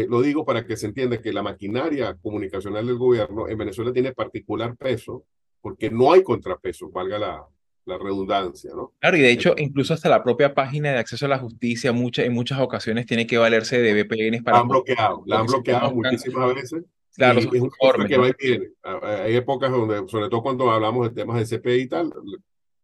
lo 0.09 0.23
digo 0.23 0.45
para 0.45 0.65
que 0.65 0.77
se 0.77 0.87
entienda 0.87 1.21
que 1.21 1.33
la 1.33 1.43
maquinaria 1.43 2.15
comunicacional 2.23 2.87
del 2.87 2.99
gobierno 2.99 3.49
en 3.49 3.59
Venezuela 3.59 3.93
tiene 3.93 4.13
particular 4.13 4.77
peso 4.77 5.25
porque 5.61 5.91
no 5.91 6.13
hay 6.13 6.23
contrapeso, 6.23 6.89
valga 6.89 7.19
la, 7.19 7.45
la 7.87 7.99
redundancia, 7.99 8.73
¿no? 8.75 8.93
Claro, 8.99 9.17
y 9.17 9.21
de 9.21 9.31
hecho, 9.31 9.55
incluso 9.57 9.95
hasta 9.95 10.09
la 10.09 10.23
propia 10.23 10.53
página 10.55 10.91
de 10.91 10.99
acceso 10.99 11.27
a 11.27 11.29
la 11.29 11.39
justicia 11.39 11.93
mucha, 11.93 12.25
en 12.25 12.33
muchas 12.33 12.61
ocasiones 12.61 13.07
tiene 13.07 13.27
que 13.27 13.39
valerse 13.39 13.81
de 13.81 13.95
VPNs 13.95 14.43
para... 14.43 14.59
La 14.59 14.63
han 14.63 14.69
bloqueado, 14.69 15.23
la 15.27 15.39
han 15.39 15.47
bloqueado 15.47 15.95
muchísimas 15.95 16.55
veces. 16.55 16.85
Claro, 17.15 17.39
es 17.39 17.47
un 17.47 17.71
que 18.07 18.19
va 18.19 18.29
y 18.29 18.33
viene. 18.39 18.69
Hay 18.83 19.37
épocas 19.37 19.71
donde, 19.71 20.07
sobre 20.09 20.29
todo 20.29 20.43
cuando 20.43 20.71
hablamos 20.71 21.09
de 21.09 21.15
temas 21.15 21.49
de 21.49 21.59
CPI 21.59 21.81
y 21.83 21.89
tal, 21.89 22.13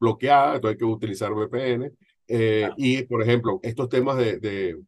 bloqueada, 0.01 0.55
entonces 0.55 0.75
hay 0.75 0.79
que 0.79 0.85
utilizar 0.85 1.33
VPN. 1.33 1.93
Eh, 2.29 2.71
y, 2.77 3.03
por 3.03 3.23
ejemplo, 3.23 3.61
estos 3.63 3.89
temas 3.91 4.17
de, 4.17 4.39
de, 4.39 4.79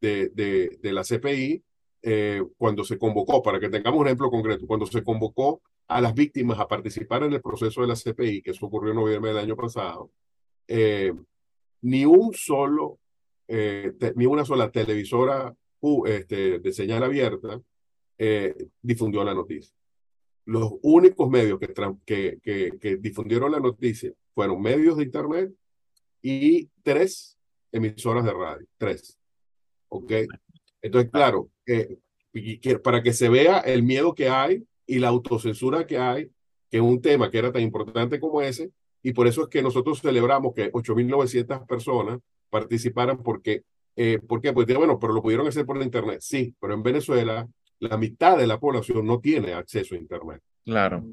de, 0.00 0.78
de, 0.82 0.92
la 0.92 1.04
CPI, 1.04 1.62
eh, 2.02 2.42
cuando 2.56 2.82
se 2.82 2.98
convocó, 2.98 3.42
para 3.42 3.60
que 3.60 3.68
tengamos 3.68 4.00
un 4.00 4.06
ejemplo 4.06 4.30
concreto, 4.30 4.66
cuando 4.66 4.86
se 4.86 5.04
convocó 5.04 5.60
a 5.90 6.00
las 6.00 6.14
víctimas 6.14 6.60
a 6.60 6.68
participar 6.68 7.24
en 7.24 7.32
el 7.32 7.42
proceso 7.42 7.80
de 7.80 7.88
la 7.88 7.96
CPI, 7.96 8.42
que 8.42 8.52
eso 8.52 8.66
ocurrió 8.66 8.92
en 8.92 8.96
noviembre 8.96 9.32
del 9.32 9.40
año 9.40 9.56
pasado, 9.56 10.12
eh, 10.68 11.12
ni 11.82 12.04
un 12.04 12.32
solo, 12.32 13.00
eh, 13.48 13.92
ni 14.14 14.24
una 14.24 14.44
sola 14.44 14.70
televisora 14.70 15.52
este, 16.06 16.60
de 16.60 16.72
señal 16.72 17.02
abierta 17.02 17.60
eh, 18.18 18.54
difundió 18.80 19.24
la 19.24 19.34
noticia. 19.34 19.74
Los 20.44 20.74
únicos 20.82 21.28
medios 21.28 21.58
que, 21.58 22.38
que, 22.40 22.78
que, 22.80 22.96
difundieron 22.98 23.50
la 23.50 23.58
noticia 23.58 24.12
fueron 24.32 24.62
medios 24.62 24.96
de 24.96 25.02
Internet 25.02 25.52
y 26.22 26.68
tres 26.84 27.36
emisoras 27.72 28.24
de 28.24 28.32
radio, 28.32 28.66
tres. 28.78 29.18
¿Ok? 29.88 30.12
Entonces, 30.82 31.10
claro, 31.10 31.50
para 32.84 33.02
que 33.02 33.12
se 33.12 33.28
vea 33.28 33.58
el 33.58 33.82
miedo 33.82 34.14
que 34.14 34.28
hay 34.28 34.64
y 34.90 34.98
la 34.98 35.08
autocensura 35.08 35.86
que 35.86 35.98
hay, 35.98 36.26
que 36.68 36.78
es 36.78 36.82
un 36.82 37.00
tema 37.00 37.30
que 37.30 37.38
era 37.38 37.52
tan 37.52 37.62
importante 37.62 38.18
como 38.18 38.42
ese, 38.42 38.72
y 39.02 39.12
por 39.12 39.28
eso 39.28 39.42
es 39.42 39.48
que 39.48 39.62
nosotros 39.62 40.00
celebramos 40.00 40.52
que 40.52 40.72
8.900 40.72 41.64
personas 41.66 42.18
participaran 42.50 43.22
porque, 43.22 43.62
eh, 43.94 44.18
¿por 44.18 44.40
qué? 44.40 44.52
Pues 44.52 44.66
bueno, 44.66 44.98
pero 44.98 45.12
lo 45.12 45.22
pudieron 45.22 45.46
hacer 45.46 45.64
por 45.64 45.80
internet, 45.80 46.18
sí, 46.20 46.54
pero 46.60 46.74
en 46.74 46.82
Venezuela 46.82 47.48
la 47.78 47.96
mitad 47.96 48.36
de 48.36 48.48
la 48.48 48.58
población 48.58 49.06
no 49.06 49.20
tiene 49.20 49.54
acceso 49.54 49.94
a 49.94 49.98
internet. 49.98 50.42
Claro. 50.64 51.04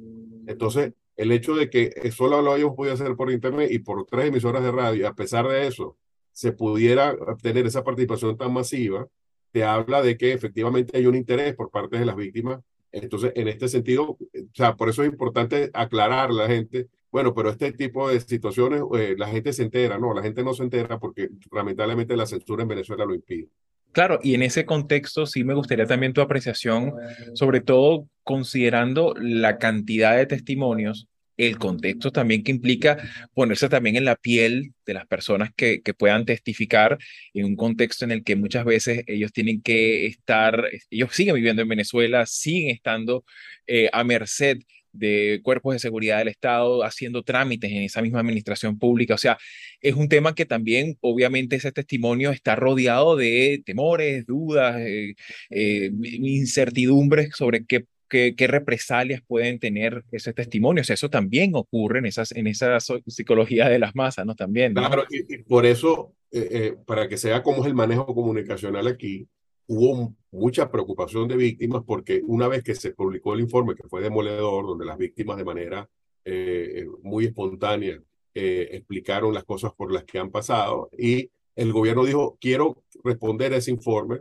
Entonces, 0.47 0.93
el 1.15 1.31
hecho 1.31 1.55
de 1.55 1.69
que 1.69 2.11
solo 2.11 2.41
lo 2.41 2.53
hayamos 2.53 2.75
podido 2.75 2.95
hacer 2.95 3.15
por 3.15 3.31
internet 3.31 3.69
y 3.71 3.79
por 3.79 4.05
tres 4.05 4.27
emisoras 4.27 4.63
de 4.63 4.71
radio, 4.71 5.07
a 5.07 5.13
pesar 5.13 5.47
de 5.47 5.67
eso, 5.67 5.97
se 6.31 6.51
pudiera 6.51 7.13
obtener 7.13 7.67
esa 7.67 7.83
participación 7.83 8.37
tan 8.37 8.53
masiva, 8.53 9.07
te 9.51 9.63
habla 9.63 10.01
de 10.01 10.17
que 10.17 10.33
efectivamente 10.33 10.97
hay 10.97 11.05
un 11.05 11.15
interés 11.15 11.55
por 11.55 11.69
parte 11.69 11.97
de 11.97 12.05
las 12.05 12.15
víctimas 12.15 12.59
entonces, 12.97 13.31
en 13.35 13.47
este 13.47 13.67
sentido, 13.67 14.03
o 14.11 14.17
sea, 14.53 14.75
por 14.75 14.89
eso 14.89 15.03
es 15.03 15.09
importante 15.09 15.69
aclarar 15.73 16.29
a 16.29 16.33
la 16.33 16.47
gente, 16.47 16.87
bueno, 17.11 17.33
pero 17.33 17.49
este 17.49 17.71
tipo 17.71 18.09
de 18.09 18.19
situaciones, 18.19 18.81
eh, 18.97 19.15
la 19.17 19.27
gente 19.27 19.53
se 19.53 19.63
entera, 19.63 19.97
no, 19.97 20.13
la 20.13 20.21
gente 20.21 20.43
no 20.43 20.53
se 20.53 20.63
entera 20.63 20.99
porque 20.99 21.29
lamentablemente 21.51 22.15
la 22.15 22.25
censura 22.25 22.63
en 22.63 22.69
Venezuela 22.69 23.05
lo 23.05 23.15
impide. 23.15 23.47
Claro, 23.91 24.19
y 24.21 24.35
en 24.35 24.43
ese 24.43 24.65
contexto 24.65 25.25
sí 25.25 25.43
me 25.43 25.55
gustaría 25.55 25.85
también 25.85 26.13
tu 26.13 26.21
apreciación, 26.21 26.93
sobre 27.33 27.61
todo 27.61 28.07
considerando 28.23 29.15
la 29.19 29.57
cantidad 29.57 30.15
de 30.15 30.27
testimonios 30.27 31.07
el 31.37 31.57
contexto 31.57 32.11
también 32.11 32.43
que 32.43 32.51
implica 32.51 32.97
ponerse 33.33 33.69
también 33.69 33.95
en 33.95 34.05
la 34.05 34.15
piel 34.15 34.73
de 34.85 34.93
las 34.93 35.07
personas 35.07 35.51
que, 35.55 35.81
puedan 35.97 36.25
testificar 36.25 36.97
en 37.33 37.45
un 37.45 37.55
contexto 37.55 38.05
en 38.05 38.11
el 38.11 38.23
que 38.23 38.35
muchas 38.35 38.65
veces 38.65 39.03
ellos 39.07 39.31
tienen 39.31 39.61
que 39.61 40.07
estar, 40.07 40.65
ellos 40.89 41.09
siguen 41.13 41.35
viviendo 41.35 41.61
en 41.61 41.67
Venezuela, 41.69 42.25
siguen 42.25 42.71
estando 42.75 43.23
eh, 43.67 43.89
a 43.93 44.03
merced 44.03 44.59
de 44.91 45.41
cuerpos 45.43 45.73
de 45.75 45.79
seguridad 45.79 46.19
del 46.19 46.29
Estado 46.29 46.83
haciendo 46.83 47.23
trámites 47.23 47.71
en 47.71 47.83
esa 47.83 48.01
misma 48.01 48.19
administración 48.19 48.77
pública. 48.79 49.13
O 49.13 49.17
sea, 49.17 49.37
es 49.81 49.95
un 49.95 50.09
tema 50.09 50.35
que 50.35 50.45
también, 50.45 50.97
obviamente, 51.01 51.55
ese 51.55 51.71
testimonio 51.71 52.31
está 52.31 52.55
rodeado 52.55 53.15
de 53.15 53.61
temores, 53.65 54.25
dudas, 54.25 54.77
eh, 54.79 55.15
eh, 55.49 55.91
incertidumbres 56.01 57.29
sobre 57.35 57.65
qué 57.65 57.85
qué, 58.09 58.35
qué, 58.35 58.47
represalias 58.47 59.21
pueden 59.25 59.59
tener 59.59 60.03
ese 60.11 60.33
testimonio. 60.33 60.81
O 60.81 60.83
sea, 60.83 60.95
eso 60.95 61.09
también 61.09 61.51
ocurre 61.55 61.99
en, 61.99 62.05
esas, 62.05 62.31
en 62.31 62.47
esa 62.47 62.79
psicología 62.79 63.69
de 63.69 63.79
las 63.79 63.95
masas, 63.95 64.25
¿no? 64.25 64.35
También. 64.35 64.73
Claro, 64.73 65.03
y, 65.09 65.43
por 65.43 65.65
eso, 65.65 66.13
eh, 66.31 66.47
eh, 66.51 66.75
para 66.85 67.07
que 67.07 67.17
sea 67.17 67.43
cómo 67.43 67.61
es 67.61 67.67
el 67.67 67.75
manejo 67.75 68.05
comunicacional 68.05 68.87
aquí, 68.87 69.27
hubo 69.67 70.15
mucha 70.31 70.71
preocupación 70.71 71.27
de 71.27 71.35
víctimas 71.35 71.83
porque 71.85 72.21
una 72.25 72.47
vez 72.47 72.63
que 72.63 72.75
se 72.75 72.91
publicó 72.91 73.33
el 73.33 73.41
informe, 73.41 73.75
que 73.75 73.87
fue 73.87 74.01
demoledor, 74.01 74.65
donde 74.65 74.85
las 74.85 74.97
víctimas 74.97 75.37
de 75.37 75.45
manera 75.45 75.89
eh, 76.25 76.85
muy 77.03 77.25
espontánea 77.25 78.01
explicaron 78.39 79.33
las 79.33 79.45
cosas 79.45 79.71
por 79.75 79.91
las 79.91 80.03
que 80.03 80.19
han 80.19 80.29
pasado 80.29 80.91
y 80.95 81.31
el 81.55 81.73
gobierno 81.73 82.05
dijo, 82.05 82.37
quiero 82.39 82.83
responder 83.03 83.51
a 83.51 83.57
ese 83.57 83.71
informe 83.71 84.19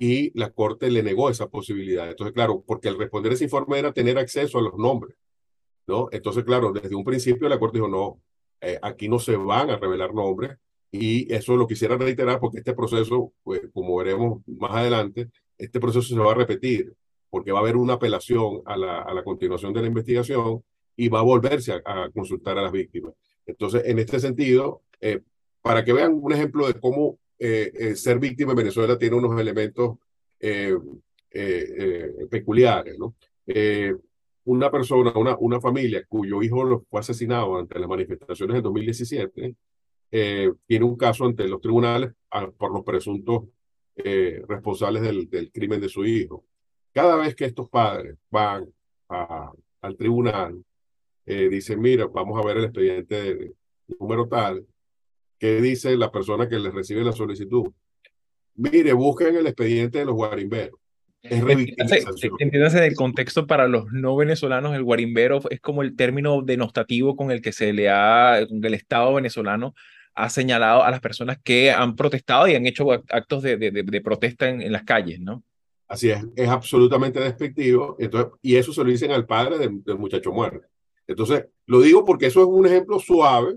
y 0.00 0.38
la 0.38 0.50
Corte 0.50 0.90
le 0.90 1.02
negó 1.02 1.28
esa 1.28 1.48
posibilidad. 1.48 2.08
Entonces, 2.08 2.32
claro, 2.32 2.62
porque 2.66 2.88
el 2.88 2.98
responder 2.98 3.32
ese 3.32 3.44
informe 3.44 3.78
era 3.78 3.92
tener 3.92 4.18
acceso 4.18 4.58
a 4.58 4.62
los 4.62 4.74
nombres, 4.78 5.16
¿no? 5.86 6.08
Entonces, 6.12 6.44
claro, 6.44 6.72
desde 6.72 6.94
un 6.94 7.04
principio 7.04 7.48
la 7.48 7.58
Corte 7.58 7.78
dijo, 7.78 7.88
no, 7.88 8.20
eh, 8.60 8.78
aquí 8.80 9.08
no 9.08 9.18
se 9.18 9.36
van 9.36 9.70
a 9.70 9.76
revelar 9.76 10.14
nombres 10.14 10.56
y 10.90 11.32
eso 11.32 11.56
lo 11.56 11.66
quisiera 11.66 11.96
reiterar 11.96 12.40
porque 12.40 12.58
este 12.58 12.74
proceso, 12.74 13.32
pues, 13.42 13.60
como 13.74 13.96
veremos 13.96 14.42
más 14.46 14.72
adelante, 14.72 15.30
este 15.58 15.78
proceso 15.80 16.14
se 16.14 16.20
va 16.20 16.32
a 16.32 16.36
repetir 16.36 16.94
porque 17.28 17.52
va 17.52 17.58
a 17.58 17.62
haber 17.62 17.76
una 17.76 17.94
apelación 17.94 18.62
a 18.66 18.76
la, 18.76 19.00
a 19.02 19.12
la 19.14 19.24
continuación 19.24 19.72
de 19.72 19.80
la 19.82 19.86
investigación 19.88 20.62
y 20.96 21.08
va 21.08 21.20
a 21.20 21.22
volverse 21.22 21.72
a, 21.84 22.10
consultar 22.14 22.58
a 22.58 22.62
las 22.62 22.72
víctimas. 22.72 23.14
Entonces, 23.46 23.82
en 23.86 23.98
este 23.98 24.20
sentido, 24.20 24.82
eh, 25.00 25.20
para 25.62 25.84
que 25.84 25.92
vean 25.92 26.18
un 26.20 26.32
ejemplo 26.32 26.66
de 26.66 26.78
cómo 26.78 27.18
eh, 27.44 27.72
eh, 27.74 27.96
ser 27.96 28.20
víctima 28.20 28.52
en 28.52 28.58
Venezuela 28.58 28.96
tiene 28.96 29.16
unos 29.16 29.40
elementos 29.40 29.98
eh, 30.38 30.78
peculiares, 32.30 32.96
¿no? 32.96 33.16
una 34.44 34.70
persona, 34.70 35.12
una, 35.16 35.36
una 35.38 35.60
familia 35.60 36.04
cuyo 36.08 36.40
hijo 36.40 36.86
fue 36.88 37.00
asesinado 37.00 37.58
ante 37.58 37.80
las 37.80 37.88
manifestaciones 37.88 38.54
del 38.54 38.62
2017, 38.62 39.56
tiene 40.08 40.84
un 40.84 40.96
caso 40.96 41.24
ante 41.24 41.48
los 41.48 41.60
tribunales 41.60 42.12
por 42.56 42.72
los 42.72 42.84
presuntos 42.84 43.48
responsables 43.96 45.02
del, 45.02 45.28
del, 45.28 45.50
crimen 45.50 45.80
de 45.80 45.88
su 45.88 46.04
hijo. 46.04 46.44
Cada 46.92 47.16
vez 47.16 47.34
que 47.34 47.46
estos 47.46 47.68
padres 47.68 48.16
van 48.30 48.72
al 49.08 49.96
tribunal, 49.96 50.62
dicen, 51.26 51.80
mira, 51.80 52.06
vamos 52.06 52.40
a 52.40 52.46
ver 52.46 52.58
el 52.58 52.64
expediente 52.66 53.54
número 53.98 54.28
tal, 54.28 54.64
¿Qué 55.42 55.60
dice 55.60 55.96
la 55.96 56.12
persona 56.12 56.48
que 56.48 56.56
le 56.56 56.70
recibe 56.70 57.02
la 57.02 57.10
solicitud? 57.10 57.64
Mire, 58.54 58.92
busquen 58.92 59.34
el 59.34 59.48
expediente 59.48 59.98
de 59.98 60.04
los 60.04 60.14
guarimberos. 60.14 60.78
Es 61.20 61.42
revictimización. 61.42 62.36
Entiéndase 62.38 62.80
del 62.80 62.94
contexto 62.94 63.44
para 63.44 63.66
los 63.66 63.86
no 63.90 64.14
venezolanos, 64.14 64.72
el 64.72 64.84
guarimbero 64.84 65.40
es 65.50 65.60
como 65.60 65.82
el 65.82 65.96
término 65.96 66.42
denostativo 66.42 67.16
con 67.16 67.32
el 67.32 67.42
que 67.42 67.50
se 67.50 67.72
le 67.72 67.90
ha, 67.90 68.46
con 68.48 68.64
el 68.64 68.74
Estado 68.74 69.12
venezolano 69.14 69.74
ha 70.14 70.30
señalado 70.30 70.84
a 70.84 70.92
las 70.92 71.00
personas 71.00 71.38
que 71.42 71.72
han 71.72 71.96
protestado 71.96 72.46
y 72.46 72.54
han 72.54 72.66
hecho 72.66 72.92
actos 72.92 73.42
de, 73.42 73.56
de, 73.56 73.72
de 73.72 74.00
protesta 74.00 74.48
en, 74.48 74.62
en, 74.62 74.70
las 74.70 74.84
calles, 74.84 75.18
¿no? 75.18 75.42
Así 75.88 76.08
es, 76.08 76.24
es 76.36 76.48
absolutamente 76.48 77.18
despectivo. 77.18 77.96
Entonces, 77.98 78.32
y 78.42 78.54
eso 78.54 78.72
se 78.72 78.84
lo 78.84 78.90
dicen 78.90 79.10
al 79.10 79.26
padre 79.26 79.58
del, 79.58 79.82
del 79.82 79.98
muchacho 79.98 80.30
muerto. 80.30 80.68
Entonces, 81.04 81.46
lo 81.66 81.80
digo 81.80 82.04
porque 82.04 82.26
eso 82.26 82.42
es 82.42 82.46
un 82.46 82.64
ejemplo 82.64 83.00
suave 83.00 83.56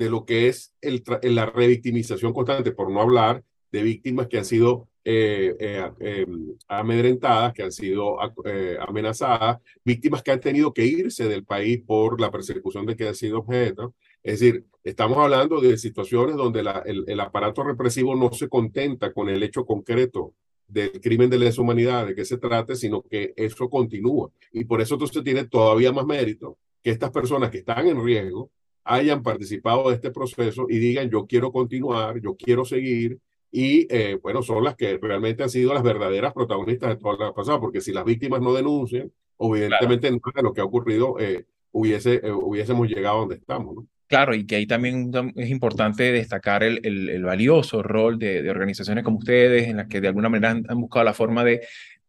de 0.00 0.08
lo 0.08 0.24
que 0.24 0.48
es 0.48 0.74
el, 0.80 1.04
la 1.24 1.44
revictimización 1.44 2.32
constante, 2.32 2.72
por 2.72 2.90
no 2.90 3.02
hablar 3.02 3.44
de 3.70 3.82
víctimas 3.82 4.28
que 4.28 4.38
han 4.38 4.46
sido 4.46 4.88
eh, 5.04 5.54
eh, 5.60 5.90
em, 6.00 6.56
amedrentadas, 6.68 7.52
que 7.52 7.64
han 7.64 7.70
sido 7.70 8.16
eh, 8.46 8.78
amenazadas, 8.80 9.58
víctimas 9.84 10.22
que 10.22 10.30
han 10.30 10.40
tenido 10.40 10.72
que 10.72 10.86
irse 10.86 11.28
del 11.28 11.44
país 11.44 11.82
por 11.86 12.18
la 12.18 12.30
persecución 12.30 12.86
de 12.86 12.96
que 12.96 13.08
han 13.08 13.14
sido 13.14 13.40
objeto. 13.40 13.94
Es 14.22 14.40
decir, 14.40 14.64
estamos 14.84 15.18
hablando 15.18 15.60
de 15.60 15.76
situaciones 15.76 16.34
donde 16.34 16.60
el, 16.60 17.20
aparato 17.20 17.62
represivo 17.62 18.16
no 18.16 18.32
se 18.32 18.48
contenta 18.48 19.12
con 19.12 19.28
el 19.28 19.42
hecho 19.42 19.66
concreto 19.66 20.32
del 20.66 20.98
crimen 21.02 21.28
de 21.28 21.40
lesa 21.40 21.60
humanidad, 21.60 22.06
de 22.06 22.14
que 22.14 22.24
se 22.24 22.38
trate, 22.38 22.74
sino 22.74 23.02
que 23.02 23.34
eso 23.36 23.68
continúa. 23.68 24.30
Y 24.50 24.64
por 24.64 24.80
eso 24.80 24.94
entonces 24.94 25.22
tiene 25.22 25.44
todavía 25.44 25.92
más 25.92 26.06
mérito 26.06 26.56
que 26.82 26.90
estas 26.90 27.10
personas 27.10 27.50
que 27.50 27.58
están 27.58 27.86
en 27.86 28.02
riesgo 28.02 28.50
hayan 28.84 29.22
participado 29.22 29.88
de 29.88 29.96
este 29.96 30.10
proceso 30.10 30.66
y 30.68 30.78
digan 30.78 31.10
yo 31.10 31.26
quiero 31.26 31.52
continuar, 31.52 32.20
yo 32.20 32.36
quiero 32.36 32.64
seguir 32.64 33.18
y 33.52 33.86
eh, 33.90 34.18
bueno, 34.22 34.42
son 34.42 34.62
las 34.64 34.76
que 34.76 34.98
realmente 35.00 35.42
han 35.42 35.50
sido 35.50 35.74
las 35.74 35.82
verdaderas 35.82 36.32
protagonistas 36.32 36.90
de 36.90 36.96
todo 36.96 37.16
lo 37.16 37.34
pasado, 37.34 37.60
porque 37.60 37.80
si 37.80 37.92
las 37.92 38.04
víctimas 38.04 38.40
no 38.40 38.52
denuncian, 38.52 39.10
evidentemente 39.38 40.10
nada 40.10 40.32
de 40.36 40.42
lo 40.42 40.52
que 40.52 40.60
ha 40.60 40.64
ocurrido 40.64 41.18
eh, 41.18 41.46
hubiese, 41.72 42.20
eh, 42.22 42.30
hubiésemos 42.30 42.88
llegado 42.88 43.16
a 43.16 43.20
donde 43.20 43.36
estamos. 43.36 43.74
¿no? 43.74 43.86
Claro, 44.06 44.34
y 44.34 44.46
que 44.46 44.56
ahí 44.56 44.66
también 44.66 45.10
es 45.36 45.50
importante 45.50 46.12
destacar 46.12 46.62
el, 46.62 46.80
el, 46.84 47.22
valioso 47.22 47.82
rol 47.82 48.18
de, 48.18 48.42
de, 48.42 48.50
organizaciones 48.50 49.04
como 49.04 49.18
ustedes, 49.18 49.68
en 49.68 49.76
las 49.76 49.86
que 49.86 50.00
de 50.00 50.08
alguna 50.08 50.28
manera 50.28 50.50
han, 50.50 50.64
han 50.68 50.80
buscado 50.80 51.04
la 51.04 51.14
forma 51.14 51.44
de 51.44 51.60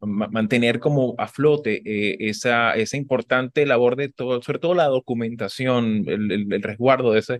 mantener 0.01 0.79
como 0.79 1.15
a 1.17 1.27
flote 1.27 1.81
eh, 1.85 2.17
esa, 2.19 2.73
esa 2.73 2.97
importante 2.97 3.65
labor 3.65 3.95
de 3.95 4.09
todo, 4.09 4.41
sobre 4.41 4.59
todo 4.59 4.73
la 4.73 4.85
documentación, 4.85 6.05
el, 6.07 6.31
el, 6.51 6.63
resguardo 6.63 7.11
de 7.11 7.19
ese, 7.19 7.39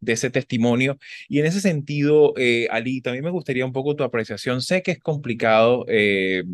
de 0.00 0.12
ese 0.12 0.30
testimonio. 0.30 0.98
Y 1.28 1.40
en 1.40 1.46
ese 1.46 1.60
sentido, 1.60 2.34
eh, 2.36 2.68
Ali, 2.70 3.00
también 3.00 3.24
me 3.24 3.30
gustaría 3.30 3.66
un 3.66 3.72
poco 3.72 3.96
tu 3.96 4.04
apreciación. 4.04 4.62
Sé 4.62 4.82
que 4.82 4.92
es 4.92 5.00
complicado 5.00 5.84
eh, 5.88 6.44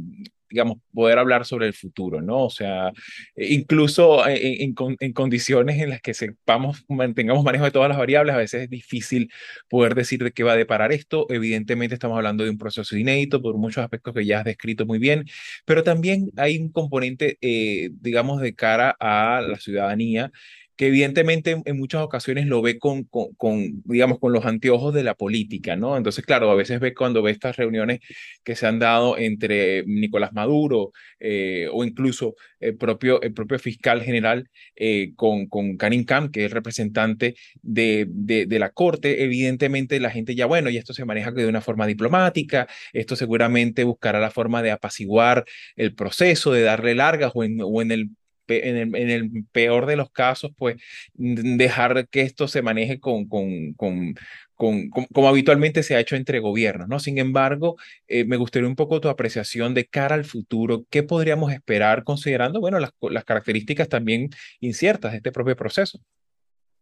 digamos, 0.54 0.78
poder 0.92 1.18
hablar 1.18 1.44
sobre 1.44 1.66
el 1.66 1.74
futuro, 1.74 2.22
¿no? 2.22 2.44
O 2.44 2.50
sea, 2.50 2.92
e 3.34 3.54
incluso 3.54 4.24
en, 4.28 4.76
en, 4.78 4.96
en, 5.00 5.12
condiciones 5.12 5.82
en 5.82 5.90
las 5.90 6.00
que 6.00 6.14
sepamos, 6.14 6.84
mantengamos 6.88 7.42
manejo 7.42 7.64
de 7.64 7.72
todas 7.72 7.88
las 7.88 7.98
variables, 7.98 8.36
a 8.36 8.38
veces 8.38 8.62
es 8.62 8.70
difícil 8.70 9.32
poder 9.68 9.96
decir 9.96 10.22
de 10.22 10.30
qué 10.30 10.44
va 10.44 10.52
a 10.52 10.56
deparar 10.56 10.92
esto. 10.92 11.26
Evidentemente 11.28 11.94
estamos 11.94 12.16
hablando 12.16 12.44
de 12.44 12.50
un 12.50 12.58
proceso 12.58 12.96
inédito 12.96 13.42
por 13.42 13.56
muchos 13.56 13.82
aspectos 13.82 14.14
que 14.14 14.24
ya 14.24 14.38
has 14.38 14.44
descrito 14.44 14.86
muy 14.86 15.00
bien, 15.00 15.24
pero 15.64 15.82
también 15.82 16.30
hay 16.36 16.56
un 16.56 16.70
componente, 16.70 17.36
eh, 17.40 17.90
digamos, 18.00 18.40
de 18.40 18.54
cara 18.54 18.96
a 19.00 19.40
la 19.40 19.58
ciudadanía 19.58 20.30
que 20.76 20.88
evidentemente 20.88 21.62
en, 21.64 21.76
muchas 21.76 22.02
ocasiones 22.02 22.46
lo 22.46 22.62
ve 22.62 22.78
con, 22.78 23.04
con, 23.04 23.82
digamos, 23.84 24.18
con 24.18 24.32
los 24.32 24.44
anteojos 24.44 24.92
de 24.94 25.04
la 25.04 25.14
política, 25.14 25.76
¿no? 25.76 25.96
Entonces, 25.96 26.24
claro, 26.24 26.50
a 26.50 26.54
veces 26.54 26.80
ve 26.80 26.94
cuando 26.94 27.22
ve 27.22 27.30
estas 27.30 27.56
reuniones 27.56 28.00
que 28.42 28.56
se 28.56 28.66
han 28.66 28.78
dado 28.78 29.16
entre 29.18 29.84
Nicolás 29.86 30.32
Maduro 30.32 30.92
eh, 31.20 31.68
o 31.72 31.84
incluso 31.84 32.34
el 32.60 32.76
propio, 32.76 33.22
el 33.22 33.32
propio 33.32 33.58
fiscal 33.58 34.02
general 34.02 34.48
eh, 34.76 35.12
con, 35.16 35.46
con 35.46 35.76
Karim 35.76 36.04
Khan, 36.04 36.30
que 36.30 36.46
es 36.46 36.50
representante 36.50 37.36
de, 37.62 38.06
de, 38.08 38.46
de, 38.46 38.58
la 38.58 38.70
corte, 38.70 39.22
evidentemente 39.24 40.00
la 40.00 40.10
gente 40.10 40.34
ya, 40.34 40.46
bueno, 40.46 40.70
y 40.70 40.76
esto 40.76 40.94
se 40.94 41.04
maneja 41.04 41.30
de 41.30 41.46
una 41.46 41.60
forma 41.60 41.86
diplomática, 41.86 42.66
esto 42.92 43.16
seguramente 43.16 43.84
buscará 43.84 44.18
la 44.20 44.30
forma 44.30 44.62
de 44.62 44.70
apaciguar 44.72 45.44
el 45.76 45.94
proceso, 45.94 46.52
de 46.52 46.62
darle 46.62 46.94
largas 46.94 47.32
o 47.34 47.44
en, 47.44 47.58
o 47.62 47.82
en 47.82 47.92
el 47.92 48.10
en 48.48 48.94
el, 48.94 49.44
peor 49.52 49.86
de 49.86 49.96
los 49.96 50.10
casos, 50.10 50.52
pues 50.56 50.76
dejar 51.14 52.08
que 52.08 52.22
esto 52.22 52.48
se 52.48 52.62
maneje 52.62 53.00
con, 53.00 53.26
con, 53.26 53.72
con, 53.74 54.14
con, 54.54 54.90
como 54.90 55.28
habitualmente 55.28 55.82
se 55.82 55.94
ha 55.96 56.00
hecho 56.00 56.16
entre 56.16 56.40
gobiernos, 56.40 56.88
¿no? 56.88 56.98
Sin 57.00 57.18
embargo, 57.18 57.76
eh, 58.08 58.24
me 58.24 58.36
gustaría 58.36 58.68
un 58.68 58.76
poco 58.76 59.00
tu 59.00 59.08
apreciación 59.08 59.74
de 59.74 59.86
cara 59.86 60.14
al 60.14 60.24
futuro. 60.24 60.84
¿Qué 60.90 61.02
podríamos 61.02 61.52
esperar 61.52 62.04
considerando, 62.04 62.60
bueno, 62.60 62.78
las, 62.78 62.92
las 63.00 63.24
características 63.24 63.88
también 63.88 64.30
inciertas 64.60 65.12
de 65.12 65.18
este 65.18 65.32
propio 65.32 65.56
proceso? 65.56 66.00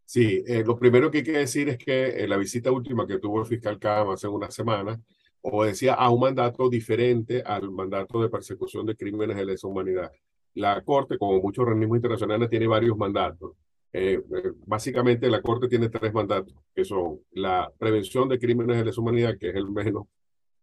Sí, 0.05 0.43
eh, 0.47 0.63
lo 0.65 0.79
primero 0.79 1.11
que 1.11 1.19
hay 1.19 1.25
que 1.25 1.33
decir 1.33 1.69
es 1.71 1.79
que 1.79 2.09
eh, 2.09 2.29
la 2.29 2.37
visita 2.37 2.71
última 2.71 3.07
que 3.07 3.19
tuvo 3.19 3.41
el 3.41 3.47
fiscal 3.47 3.79
Cama 3.79 4.15
hace 4.15 4.29
una 4.29 4.51
semana 4.51 5.01
obedecía 5.41 5.95
a 5.95 6.11
un 6.11 6.21
mandato 6.21 6.69
diferente 6.69 7.43
al 7.43 7.71
mandato 7.71 8.23
de 8.23 8.29
persecución 8.29 8.87
de 8.87 8.95
crímenes 8.95 9.37
de 9.37 9.47
lesa 9.47 9.67
humanidad 9.67 10.13
la 10.55 10.83
Corte, 10.83 11.19
como 11.19 11.41
muchos 11.41 11.63
organismos 11.63 11.97
internacionales, 11.97 12.51
tiene 12.51 12.67
varios 12.67 12.97
mandatos. 12.97 13.53
Eh, 13.93 14.15
eh, 14.15 14.53
básicamente 14.67 15.29
la 15.29 15.43
Corte 15.43 15.69
tiene 15.69 15.89
tres 15.89 16.13
mandatos, 16.15 16.55
que 16.75 16.85
son 16.85 17.21
la 17.33 17.71
prevención 17.79 18.29
de 18.29 18.39
crímenes 18.39 18.79
de 18.79 18.85
lesa 18.87 19.01
humanidad, 19.01 19.37
que 19.39 19.51
es 19.51 19.55
el 19.55 19.69
menos, 19.71 20.07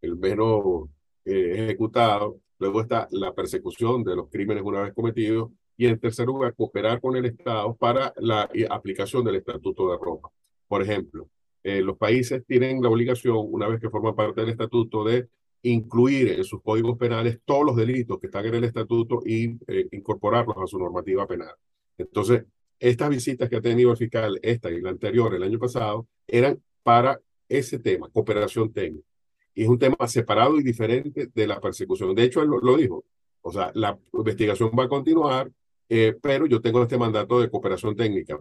el 0.02 0.16
menos 0.16 0.88
eh, 1.24 1.64
ejecutado. 1.64 2.38
Luego 2.58 2.80
está 2.82 3.08
la 3.12 3.32
persecución 3.32 4.04
de 4.04 4.16
los 4.16 4.28
crímenes 4.28 4.62
una 4.64 4.82
vez 4.82 4.92
cometidos. 4.94 5.50
Y 5.76 5.86
en 5.86 5.98
tercer 5.98 6.26
lugar, 6.26 6.54
cooperar 6.54 7.00
con 7.00 7.16
el 7.16 7.24
Estado 7.24 7.74
para 7.74 8.12
la 8.18 8.50
aplicación 8.68 9.24
del 9.24 9.36
Estatuto 9.36 9.90
de 9.90 9.96
Roma. 9.96 10.28
Por 10.68 10.82
ejemplo, 10.82 11.28
los 11.62 11.96
países 11.96 12.44
tienen 12.46 12.82
la 12.82 12.90
obligación, 12.90 13.36
una 13.38 13.66
vez 13.66 13.80
que 13.80 13.88
forman 13.88 14.14
parte 14.14 14.42
del 14.42 14.50
Estatuto, 14.50 15.04
de 15.04 15.28
incluir 15.62 16.32
en 16.32 16.44
sus 16.44 16.62
códigos 16.62 16.96
penales 16.96 17.40
todos 17.44 17.64
los 17.64 17.76
delitos 17.76 18.18
que 18.18 18.26
están 18.26 18.46
en 18.46 18.54
el 18.54 18.64
estatuto 18.64 19.22
y 19.24 19.58
eh, 19.66 19.88
incorporarlos 19.92 20.56
a 20.56 20.66
su 20.66 20.78
normativa 20.78 21.26
penal. 21.26 21.54
Entonces, 21.98 22.44
estas 22.78 23.10
visitas 23.10 23.48
que 23.48 23.56
ha 23.56 23.60
tenido 23.60 23.90
el 23.90 23.96
fiscal, 23.96 24.38
esta 24.42 24.70
y 24.70 24.80
la 24.80 24.90
anterior, 24.90 25.34
el 25.34 25.42
año 25.42 25.58
pasado, 25.58 26.06
eran 26.26 26.62
para 26.82 27.20
ese 27.48 27.78
tema, 27.78 28.08
cooperación 28.10 28.72
técnica. 28.72 29.06
Y 29.54 29.64
es 29.64 29.68
un 29.68 29.78
tema 29.78 29.96
separado 30.06 30.58
y 30.58 30.62
diferente 30.62 31.28
de 31.34 31.46
la 31.46 31.60
persecución. 31.60 32.14
De 32.14 32.24
hecho, 32.24 32.40
él 32.40 32.48
lo, 32.48 32.76
dijo. 32.76 33.04
O 33.42 33.52
sea, 33.52 33.70
la 33.74 33.98
investigación 34.14 34.70
va 34.78 34.84
a 34.84 34.88
continuar, 34.88 35.50
eh, 35.88 36.16
pero 36.22 36.46
yo 36.46 36.60
tengo 36.60 36.82
este 36.82 36.96
mandato 36.96 37.40
de 37.40 37.50
cooperación 37.50 37.96
técnica 37.96 38.40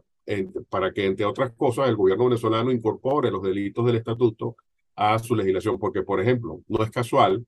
para 0.70 0.94
que, 0.94 1.06
entre 1.06 1.26
otras 1.26 1.52
cosas, 1.54 1.90
el 1.90 1.96
gobierno 1.96 2.26
venezolano 2.26 2.72
incorpore 2.72 3.32
los 3.32 3.42
delitos 3.42 3.86
del 3.86 3.96
estatuto 3.96 4.56
a 5.00 5.18
su 5.18 5.34
legislación, 5.34 5.80
porque, 5.80 6.04
por 6.04 6.20
ejemplo, 6.20 6.62
no 6.68 6.84
es 6.84 6.92
casual 6.92 7.46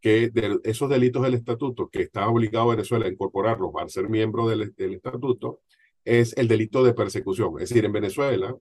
que 0.00 0.30
de 0.30 0.58
esos 0.64 0.88
delitos 0.88 1.22
del 1.22 1.34
estatuto 1.34 1.88
que 1.88 2.00
está 2.02 2.28
obligado 2.28 2.68
Venezuela 2.68 3.06
a 3.06 3.10
incorporarlos 3.10 3.72
al 3.78 3.90
ser 3.90 4.08
miembro 4.08 4.48
del, 4.48 4.74
del 4.74 4.94
estatuto, 4.94 5.60
es 6.04 6.36
el 6.36 6.48
delito 6.48 6.82
de 6.82 6.94
persecución. 6.94 7.54
Es 7.60 7.68
decir, 7.68 7.84
en 7.84 7.92
Venezuela, 7.92 8.56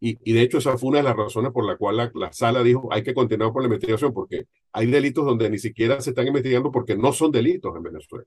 y, 0.00 0.18
y, 0.24 0.32
de 0.32 0.40
hecho 0.40 0.58
esa 0.58 0.76
fue 0.78 0.88
una 0.90 0.98
de 0.98 1.04
las 1.04 1.16
razones 1.16 1.52
por 1.52 1.66
la 1.66 1.76
cual 1.76 1.96
la, 1.98 2.10
la, 2.14 2.32
sala 2.32 2.62
dijo 2.62 2.88
hay 2.92 3.02
que 3.02 3.14
continuar 3.14 3.52
con 3.52 3.62
la 3.62 3.66
investigación, 3.66 4.12
porque 4.12 4.46
hay 4.72 4.86
delitos 4.86 5.24
donde 5.24 5.48
ni 5.50 5.58
siquiera 5.58 6.00
se 6.00 6.10
están 6.10 6.26
investigando 6.26 6.72
porque 6.72 6.96
no 6.96 7.12
son 7.12 7.30
delitos 7.30 7.76
en 7.76 7.82
Venezuela. 7.82 8.24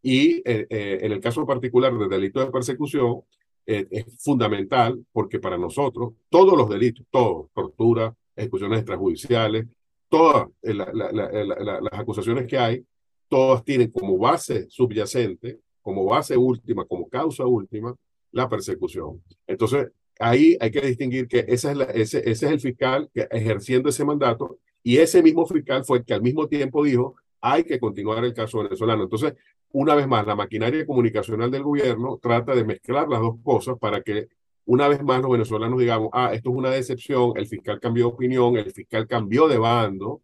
Y 0.00 0.36
eh, 0.44 0.66
eh, 0.70 0.98
en 1.02 1.12
el 1.12 1.20
caso 1.20 1.44
particular 1.44 1.96
del 1.96 2.08
delito 2.08 2.40
de 2.40 2.50
persecución, 2.50 3.22
eh, 3.66 3.86
es 3.90 4.06
fundamental 4.22 5.04
porque 5.12 5.38
para 5.38 5.58
nosotros 5.58 6.14
todos 6.30 6.56
los 6.56 6.68
delitos, 6.70 7.04
todos, 7.10 7.50
tortura, 7.52 8.14
ejecuciones 8.38 8.78
extrajudiciales, 8.78 9.66
todas 10.08 10.48
la, 10.62 10.90
la, 10.92 11.80
las 11.80 11.92
acusaciones 11.92 12.46
que 12.46 12.58
hay, 12.58 12.84
todas 13.28 13.64
tienen 13.64 13.90
como 13.90 14.16
base 14.16 14.66
subyacente, 14.70 15.60
como 15.82 16.04
base 16.04 16.36
última, 16.36 16.84
como 16.84 17.08
causa 17.08 17.44
última, 17.44 17.94
la 18.32 18.48
persecución. 18.48 19.22
Entonces, 19.46 19.88
ahí 20.18 20.56
hay 20.60 20.70
que 20.70 20.80
distinguir 20.80 21.28
que 21.28 21.44
esa 21.48 21.72
es 21.72 21.78
ese, 21.94 22.18
ese 22.30 22.46
es 22.46 22.52
el 22.52 22.60
fiscal 22.60 23.10
que 23.12 23.28
ejerciendo 23.30 23.88
ese 23.88 24.04
mandato 24.04 24.58
y 24.82 24.98
ese 24.98 25.22
mismo 25.22 25.46
fiscal 25.46 25.84
fue 25.84 25.98
el 25.98 26.04
que 26.04 26.14
al 26.14 26.22
mismo 26.22 26.48
tiempo 26.48 26.84
dijo 26.84 27.16
hay 27.40 27.64
que 27.64 27.78
continuar 27.78 28.24
el 28.24 28.34
caso 28.34 28.62
venezolano. 28.62 29.04
Entonces, 29.04 29.34
una 29.70 29.94
vez 29.94 30.08
más, 30.08 30.26
la 30.26 30.34
maquinaria 30.34 30.86
comunicacional 30.86 31.50
del 31.50 31.62
gobierno 31.62 32.18
trata 32.20 32.54
de 32.54 32.64
mezclar 32.64 33.08
las 33.08 33.20
dos 33.20 33.36
cosas 33.42 33.78
para 33.78 34.02
que 34.02 34.28
una 34.68 34.86
vez 34.86 35.02
más 35.02 35.22
los 35.22 35.30
venezolanos 35.30 35.80
digamos, 35.80 36.10
ah, 36.12 36.30
esto 36.34 36.50
es 36.50 36.56
una 36.56 36.70
decepción, 36.70 37.32
el 37.36 37.46
fiscal 37.46 37.80
cambió 37.80 38.06
de 38.06 38.12
opinión, 38.12 38.56
el 38.56 38.70
fiscal 38.70 39.06
cambió 39.08 39.48
de 39.48 39.56
bando, 39.56 40.20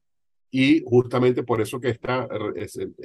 y 0.51 0.85
justamente 0.87 1.43
por 1.43 1.63
eso 1.63 1.81
que 1.81 1.89
esta 1.89 2.29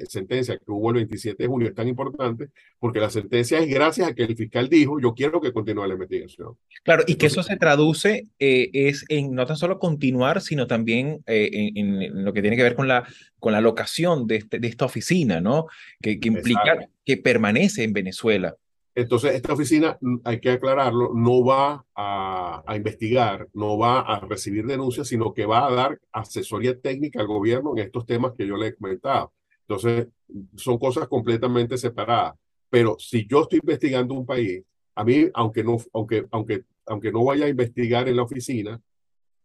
sentencia 0.08 0.58
que 0.58 0.64
hubo 0.68 0.90
el 0.90 0.98
27 0.98 1.42
de 1.42 1.48
junio 1.48 1.70
es 1.70 1.74
tan 1.74 1.88
importante, 1.88 2.50
porque 2.78 3.00
la 3.00 3.10
sentencia 3.10 3.58
es 3.58 3.70
gracias 3.70 4.10
a 4.10 4.14
que 4.14 4.24
el 4.24 4.36
fiscal 4.36 4.68
dijo, 4.68 5.00
yo 5.00 5.16
quiero 5.16 5.40
que 5.40 5.54
continúe 5.54 5.88
la 5.88 5.94
investigación. 5.94 6.58
Claro, 6.84 7.04
y 7.08 7.16
que 7.16 7.28
eso 7.28 7.42
se 7.42 7.56
traduce 7.56 8.28
eh, 8.38 8.70
es 8.74 9.04
en 9.08 9.34
no 9.34 9.48
tan 9.48 9.56
solo 9.56 9.80
continuar, 9.80 10.42
sino 10.42 10.68
también 10.68 11.24
eh, 11.26 11.72
en, 11.74 12.24
lo 12.24 12.34
que 12.34 12.42
tiene 12.42 12.58
que 12.58 12.64
ver 12.64 12.76
con 12.76 12.88
la, 12.88 13.08
con 13.40 13.54
la 13.54 13.62
locación 13.62 14.28
de, 14.28 14.36
este, 14.36 14.60
de 14.60 14.68
esta 14.68 14.86
oficina, 14.86 15.40
¿no? 15.42 15.68
Que, 16.02 16.20
que 16.20 16.28
implica 16.28 16.88
que 17.04 17.18
permanece 17.18 17.84
en 17.84 17.94
Venezuela. 17.94 18.58
Entonces, 19.00 19.34
esta 19.34 19.54
oficina, 19.54 19.98
mm, 20.02 20.18
hay 20.26 20.42
que 20.42 20.52
aclararlo, 20.52 21.14
no 21.14 21.46
va 21.46 21.86
a, 21.96 22.64
investigar, 22.76 23.48
no 23.54 23.78
va 23.78 24.02
a 24.02 24.20
recibir 24.20 24.66
denuncias, 24.66 25.08
sino 25.08 25.34
que 25.34 25.46
va 25.46 25.68
a 25.68 25.72
dar 25.72 26.00
asesoría 26.12 26.78
técnica 26.78 27.22
al 27.22 27.28
gobierno 27.28 27.72
en 27.72 27.80
estos 27.80 28.06
temas 28.06 28.34
que 28.38 28.46
yo 28.46 28.58
le 28.58 28.68
he 28.68 28.76
comentado. 28.76 29.32
Entonces, 29.62 30.10
son 30.58 30.78
cosas 30.78 31.08
completamente 31.08 31.78
separadas. 31.78 32.36
Pero 32.70 32.98
si 33.00 33.26
yo 33.26 33.44
estoy 33.44 33.60
investigando 33.64 34.14
un 34.16 34.26
país, 34.26 34.64
a 34.96 35.06
mí, 35.06 35.30
aunque 35.34 35.64
no, 35.64 35.78
aunque, 35.94 36.26
aunque, 36.32 36.66
aunque 36.86 37.12
no 37.14 37.24
vaya 37.24 37.46
a 37.46 37.50
investigar 37.50 38.10
en 38.10 38.18
la 38.18 38.24
oficina, 38.24 38.82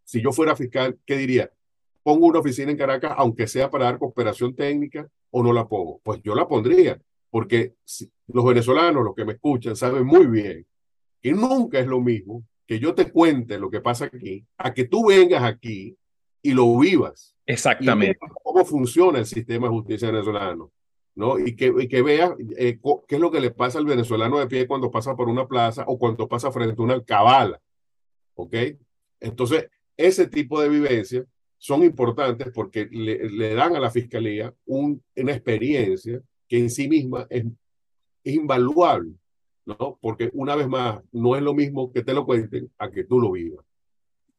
si 0.03 0.21
yo 0.21 0.33
fuera 0.33 0.57
fiscal, 0.57 0.99
¿qué 1.07 1.17
diría? 1.17 1.49
Pongo 2.03 2.27
una 2.27 2.41
oficina 2.41 2.73
en 2.73 2.77
Caracas, 2.77 3.13
aunque 3.17 3.47
sea 3.47 3.71
para 3.71 3.85
dar 3.85 3.99
cooperación 4.01 4.57
técnica, 4.57 5.09
o 5.31 5.45
no 5.45 5.53
la 5.53 5.69
pongo. 5.69 6.01
Pues 6.03 6.21
yo 6.25 6.35
la 6.35 6.49
pondría, 6.49 7.01
porque 7.35 7.75
los 8.29 8.45
venezolanos, 8.45 9.03
los 9.03 9.13
que 9.13 9.25
me 9.25 9.33
escuchan, 9.33 9.75
saben 9.75 10.07
muy 10.07 10.29
bien 10.29 10.65
que 11.21 11.33
nunca 11.33 11.81
es 11.81 11.87
lo 11.89 12.01
mismo 12.01 12.45
que 12.65 12.79
yo 12.79 12.95
te 12.95 13.11
cuente 13.11 13.59
lo 13.59 13.69
que 13.71 13.81
pasa 13.81 14.05
aquí, 14.05 14.47
a 14.57 14.73
que 14.73 14.85
tú 14.85 15.09
vengas 15.09 15.43
aquí 15.43 15.99
y 16.41 16.53
lo 16.53 16.79
vivas. 16.79 17.35
Exactamente. 17.45 18.21
cómo 18.41 18.65
funciona 18.65 19.19
el 19.19 19.27
sistema 19.27 19.67
de 19.67 19.73
justicia 19.73 20.13
venezolano, 20.13 20.71
¿no? 21.17 21.37
Y 21.41 21.57
que, 21.57 21.75
y 21.77 21.89
que 21.89 22.03
veas 22.03 22.35
eh, 22.57 22.79
qué 23.09 23.17
es 23.17 23.21
lo 23.21 23.33
que 23.33 23.41
le 23.41 23.51
pasa 23.51 23.81
al 23.81 23.87
venezolano 23.87 24.39
de 24.39 24.47
pie 24.47 24.69
cuando 24.69 24.89
pasa 24.93 25.17
por 25.17 25.29
una 25.29 25.49
plaza 25.49 25.85
o 25.89 25.99
cuando 25.99 26.29
pasa 26.29 26.53
frente 26.53 26.81
a 26.81 26.85
una 26.85 27.03
cabala, 27.03 27.61
¿ok? 28.35 28.55
Entonces, 29.19 29.69
ese 29.97 30.29
tipo 30.29 30.61
de 30.61 30.69
vivencias 30.69 31.25
son 31.59 31.83
importantes 31.83 32.53
porque 32.55 32.87
le, 32.93 33.29
le 33.29 33.55
dan 33.55 33.75
a 33.75 33.81
la 33.81 33.91
fiscalía 33.91 34.55
un, 34.67 35.03
una 35.17 35.33
experiencia 35.33 36.23
en 36.59 36.71
sí 36.71 36.89
misma 36.89 37.27
es, 37.31 37.45
es 38.25 38.35
invaluable, 38.35 39.13
¿no? 39.67 39.99
Porque 40.01 40.31
una 40.35 40.55
vez 40.57 40.69
más, 40.69 41.01
no 41.13 41.37
es 41.37 41.43
lo 41.43 41.55
mismo 41.55 41.93
que 41.93 42.03
te 42.03 42.15
lo 42.15 42.25
cuenten 42.25 42.71
a 42.79 42.91
que 42.91 43.05
tú 43.05 43.21
lo 43.21 43.33
vivas. 43.33 43.65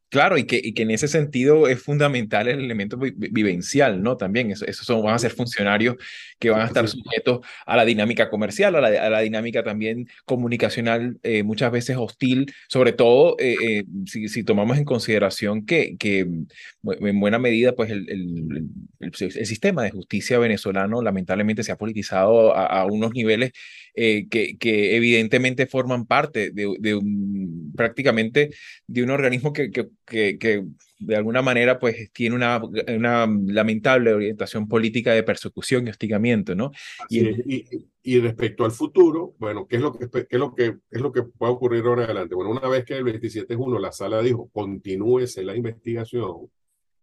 Claro, 0.08 0.38
y 0.38 0.44
que, 0.44 0.60
y 0.62 0.72
que 0.72 0.82
en 0.82 0.92
ese 0.92 1.08
sentido 1.08 1.66
es 1.66 1.82
fundamental 1.82 2.46
el 2.46 2.60
elemento 2.60 2.96
vivencial, 2.96 4.02
¿no? 4.02 4.16
También, 4.16 4.52
esos 4.52 4.68
eso 4.68 4.84
son, 4.84 5.02
van 5.02 5.14
a 5.14 5.18
ser 5.18 5.32
funcionarios 5.32 5.96
que 6.38 6.50
van 6.50 6.60
a 6.60 6.66
estar 6.66 6.86
sujetos 6.88 7.40
a 7.66 7.76
la 7.76 7.84
dinámica 7.84 8.30
comercial, 8.30 8.76
a 8.76 8.80
la, 8.80 8.88
a 9.04 9.10
la 9.10 9.20
dinámica 9.20 9.64
también 9.64 10.06
comunicacional, 10.24 11.18
eh, 11.24 11.42
muchas 11.42 11.72
veces 11.72 11.96
hostil, 11.98 12.52
sobre 12.68 12.92
todo 12.92 13.36
eh, 13.40 13.56
eh, 13.60 13.84
si, 14.06 14.28
si, 14.28 14.44
tomamos 14.44 14.78
en 14.78 14.84
consideración 14.84 15.66
que, 15.66 15.96
que 15.98 16.20
en 16.20 17.20
buena 17.20 17.40
medida, 17.40 17.74
pues 17.74 17.90
el, 17.90 18.08
el, 18.08 18.68
el, 19.00 19.12
el, 19.18 19.46
sistema 19.46 19.82
de 19.82 19.90
justicia 19.90 20.38
venezolano 20.38 21.02
lamentablemente 21.02 21.64
se 21.64 21.72
ha 21.72 21.76
politizado 21.76 22.54
a, 22.54 22.66
a 22.66 22.86
unos 22.86 23.12
niveles 23.12 23.52
que, 23.94 24.56
que, 24.60 24.96
evidentemente 24.96 25.66
forman 25.66 26.04
parte 26.04 26.50
de, 26.50 26.76
de 26.78 26.94
un, 26.94 27.72
prácticamente 27.74 28.50
de 28.86 29.02
un 29.02 29.10
organismo 29.10 29.54
que, 29.54 29.70
que 29.70 29.88
que, 30.06 30.38
que 30.38 30.64
de 30.98 31.16
alguna 31.16 31.42
manera 31.42 31.78
pues 31.78 32.10
tiene 32.12 32.36
una, 32.36 32.62
una 32.64 33.26
lamentable 33.26 34.14
orientación 34.14 34.68
política 34.68 35.12
de 35.12 35.22
persecución 35.22 35.86
y 35.86 35.90
hostigamiento, 35.90 36.54
¿no? 36.54 36.70
Y, 37.08 37.28
y, 37.54 37.88
y, 38.02 38.20
respecto 38.20 38.64
al 38.64 38.70
futuro, 38.70 39.34
bueno, 39.38 39.66
¿qué 39.66 39.76
es, 39.76 39.82
lo 39.82 39.92
que, 39.92 40.08
qué 40.08 40.26
es, 40.30 40.38
lo 40.38 40.54
que, 40.54 40.76
es 40.90 41.00
lo 41.00 41.12
que 41.12 41.24
puede 41.24 41.52
ocurrir 41.52 41.84
ahora 41.84 42.04
adelante? 42.04 42.34
Bueno, 42.34 42.50
una 42.50 42.68
vez 42.68 42.84
que 42.84 42.96
el 42.96 43.04
27 43.04 43.46
de 43.46 43.56
junio 43.56 43.78
la 43.78 43.92
sala 43.92 44.22
dijo, 44.22 44.48
continúese 44.52 45.42
la 45.42 45.56
investigación, 45.56 46.50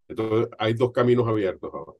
entonces 0.07 0.49
hay 0.57 0.73
dos 0.73 0.91
caminos 0.91 1.27
abiertos 1.27 1.71
ahora. 1.73 1.93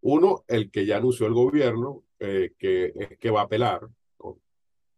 Uno, 0.00 0.44
el 0.48 0.70
que 0.70 0.86
ya 0.86 0.98
anunció 0.98 1.26
el 1.26 1.34
gobierno, 1.34 2.04
eh, 2.18 2.52
que 2.58 2.92
es 2.94 3.18
que 3.18 3.30
va 3.30 3.40
a 3.40 3.44
apelar, 3.44 3.88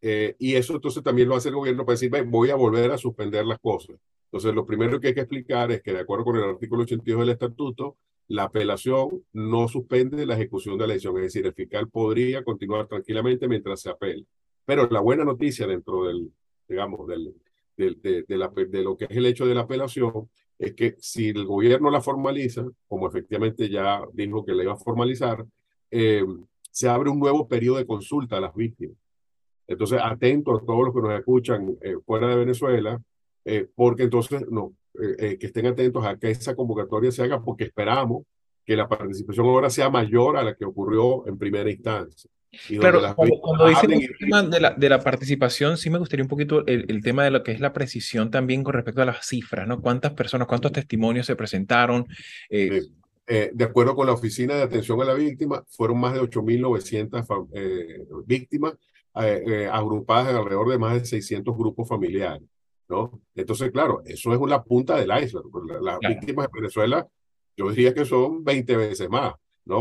eh, 0.02 0.34
y 0.38 0.54
eso 0.54 0.74
entonces 0.74 1.02
también 1.02 1.28
lo 1.28 1.36
hace 1.36 1.50
el 1.50 1.54
gobierno 1.56 1.84
para 1.84 1.94
decir, 1.94 2.10
voy 2.26 2.50
a 2.50 2.54
volver 2.54 2.90
a 2.90 2.98
suspender 2.98 3.44
las 3.44 3.58
cosas. 3.58 3.96
Entonces, 4.32 4.54
lo 4.54 4.64
primero 4.64 5.00
que 5.00 5.08
hay 5.08 5.14
que 5.14 5.20
explicar 5.20 5.72
es 5.72 5.82
que, 5.82 5.92
de 5.92 6.00
acuerdo 6.00 6.24
con 6.24 6.36
el 6.36 6.44
artículo 6.44 6.84
82 6.84 7.20
del 7.20 7.30
estatuto, 7.30 7.96
la 8.28 8.44
apelación 8.44 9.24
no 9.32 9.66
suspende 9.66 10.24
la 10.24 10.34
ejecución 10.34 10.78
de 10.78 10.86
la 10.86 10.92
decisión, 10.92 11.16
es 11.16 11.24
decir, 11.24 11.46
el 11.46 11.52
fiscal 11.52 11.88
podría 11.88 12.44
continuar 12.44 12.86
tranquilamente 12.86 13.48
mientras 13.48 13.80
se 13.80 13.90
apela. 13.90 14.22
Pero 14.64 14.88
la 14.88 15.00
buena 15.00 15.24
noticia 15.24 15.66
dentro 15.66 16.04
del, 16.04 16.32
digamos, 16.68 17.08
del, 17.08 17.34
del 17.76 18.00
de, 18.00 18.82
lo 18.84 18.96
que 18.96 19.06
es 19.06 19.16
el 19.16 19.26
hecho 19.26 19.46
de 19.46 19.54
la 19.56 19.62
apelación 19.62 20.30
es 20.60 20.74
que 20.74 20.94
si 21.00 21.30
el 21.30 21.44
gobierno 21.44 21.90
la 21.90 22.00
formaliza, 22.00 22.64
como 22.86 23.08
efectivamente 23.08 23.68
ya 23.68 24.02
dijo 24.12 24.44
que 24.44 24.52
la 24.52 24.62
iba 24.62 24.74
a 24.74 24.76
formalizar, 24.76 25.44
eh, 25.90 26.24
se 26.70 26.88
abre 26.88 27.10
un 27.10 27.18
nuevo 27.18 27.48
periodo 27.48 27.78
de 27.78 27.86
consulta 27.86 28.36
a 28.36 28.40
las 28.40 28.54
víctimas. 28.54 28.96
Entonces, 29.66 30.00
atento 30.02 30.54
a 30.54 30.64
todos 30.64 30.84
los 30.84 30.94
que 30.94 31.00
nos 31.00 31.18
escuchan 31.18 31.76
eh, 31.80 31.96
fuera 32.04 32.28
de 32.28 32.36
Venezuela, 32.36 33.00
eh, 33.44 33.68
porque 33.74 34.04
entonces 34.04 34.42
no, 34.50 34.74
eh, 35.00 35.16
eh, 35.18 35.38
que 35.38 35.46
estén 35.46 35.66
atentos 35.66 36.04
a 36.04 36.16
que 36.16 36.30
esa 36.30 36.54
convocatoria 36.54 37.12
se 37.12 37.22
haga, 37.22 37.42
porque 37.42 37.64
esperamos 37.64 38.24
que 38.64 38.76
la 38.76 38.88
participación 38.88 39.46
ahora 39.46 39.70
sea 39.70 39.90
mayor 39.90 40.36
a 40.36 40.42
la 40.42 40.54
que 40.54 40.64
ocurrió 40.64 41.26
en 41.26 41.38
primera 41.38 41.70
instancia. 41.70 42.30
Claro, 42.80 43.00
cuando, 43.14 43.40
cuando 43.40 43.68
dicen 43.68 43.92
el 43.92 44.10
tema 44.18 44.42
de 44.42 44.60
la, 44.60 44.70
de 44.70 44.88
la 44.88 44.98
participación, 44.98 45.76
sí 45.78 45.88
me 45.88 45.98
gustaría 45.98 46.24
un 46.24 46.28
poquito 46.28 46.66
el, 46.66 46.84
el, 46.88 47.00
tema 47.00 47.22
de 47.22 47.30
lo 47.30 47.44
que 47.44 47.52
es 47.52 47.60
la 47.60 47.72
precisión 47.72 48.30
también 48.30 48.64
con 48.64 48.74
respecto 48.74 49.02
a 49.02 49.04
las 49.04 49.24
cifras, 49.24 49.68
¿no? 49.68 49.80
¿Cuántas 49.80 50.12
personas, 50.14 50.48
cuántos 50.48 50.72
testimonios 50.72 51.26
se 51.26 51.36
presentaron? 51.36 52.06
Eh, 52.48 52.82
eh, 53.28 53.50
de 53.54 53.64
acuerdo 53.64 53.94
con 53.94 54.08
la 54.08 54.14
Oficina 54.14 54.56
de 54.56 54.62
Atención 54.62 55.00
a 55.00 55.04
la 55.04 55.14
Víctima, 55.14 55.62
fueron 55.68 56.00
más 56.00 56.14
de 56.14 56.20
8.900 56.22 57.48
eh, 57.52 58.04
víctimas 58.26 58.74
agrupadas 59.14 60.30
en 60.30 60.36
alrededor 60.36 60.70
de 60.70 60.78
más 60.78 60.94
de 60.94 61.04
600 61.04 61.56
grupos 61.56 61.88
familiares. 61.88 62.42
¿No? 62.90 63.22
Entonces, 63.34 63.70
claro, 63.70 64.02
eso 64.04 64.32
es 64.32 64.38
una 64.38 64.62
punta 64.62 64.96
del 64.96 65.10
iceberg. 65.22 65.46
Las 65.80 65.98
claro. 65.98 66.14
víctimas 66.14 66.46
de 66.46 66.60
Venezuela, 66.60 67.08
yo 67.56 67.70
diría 67.70 67.94
que 67.94 68.04
son 68.04 68.44
20 68.44 68.76
veces 68.76 69.08
más. 69.08 69.34
¿no? 69.64 69.80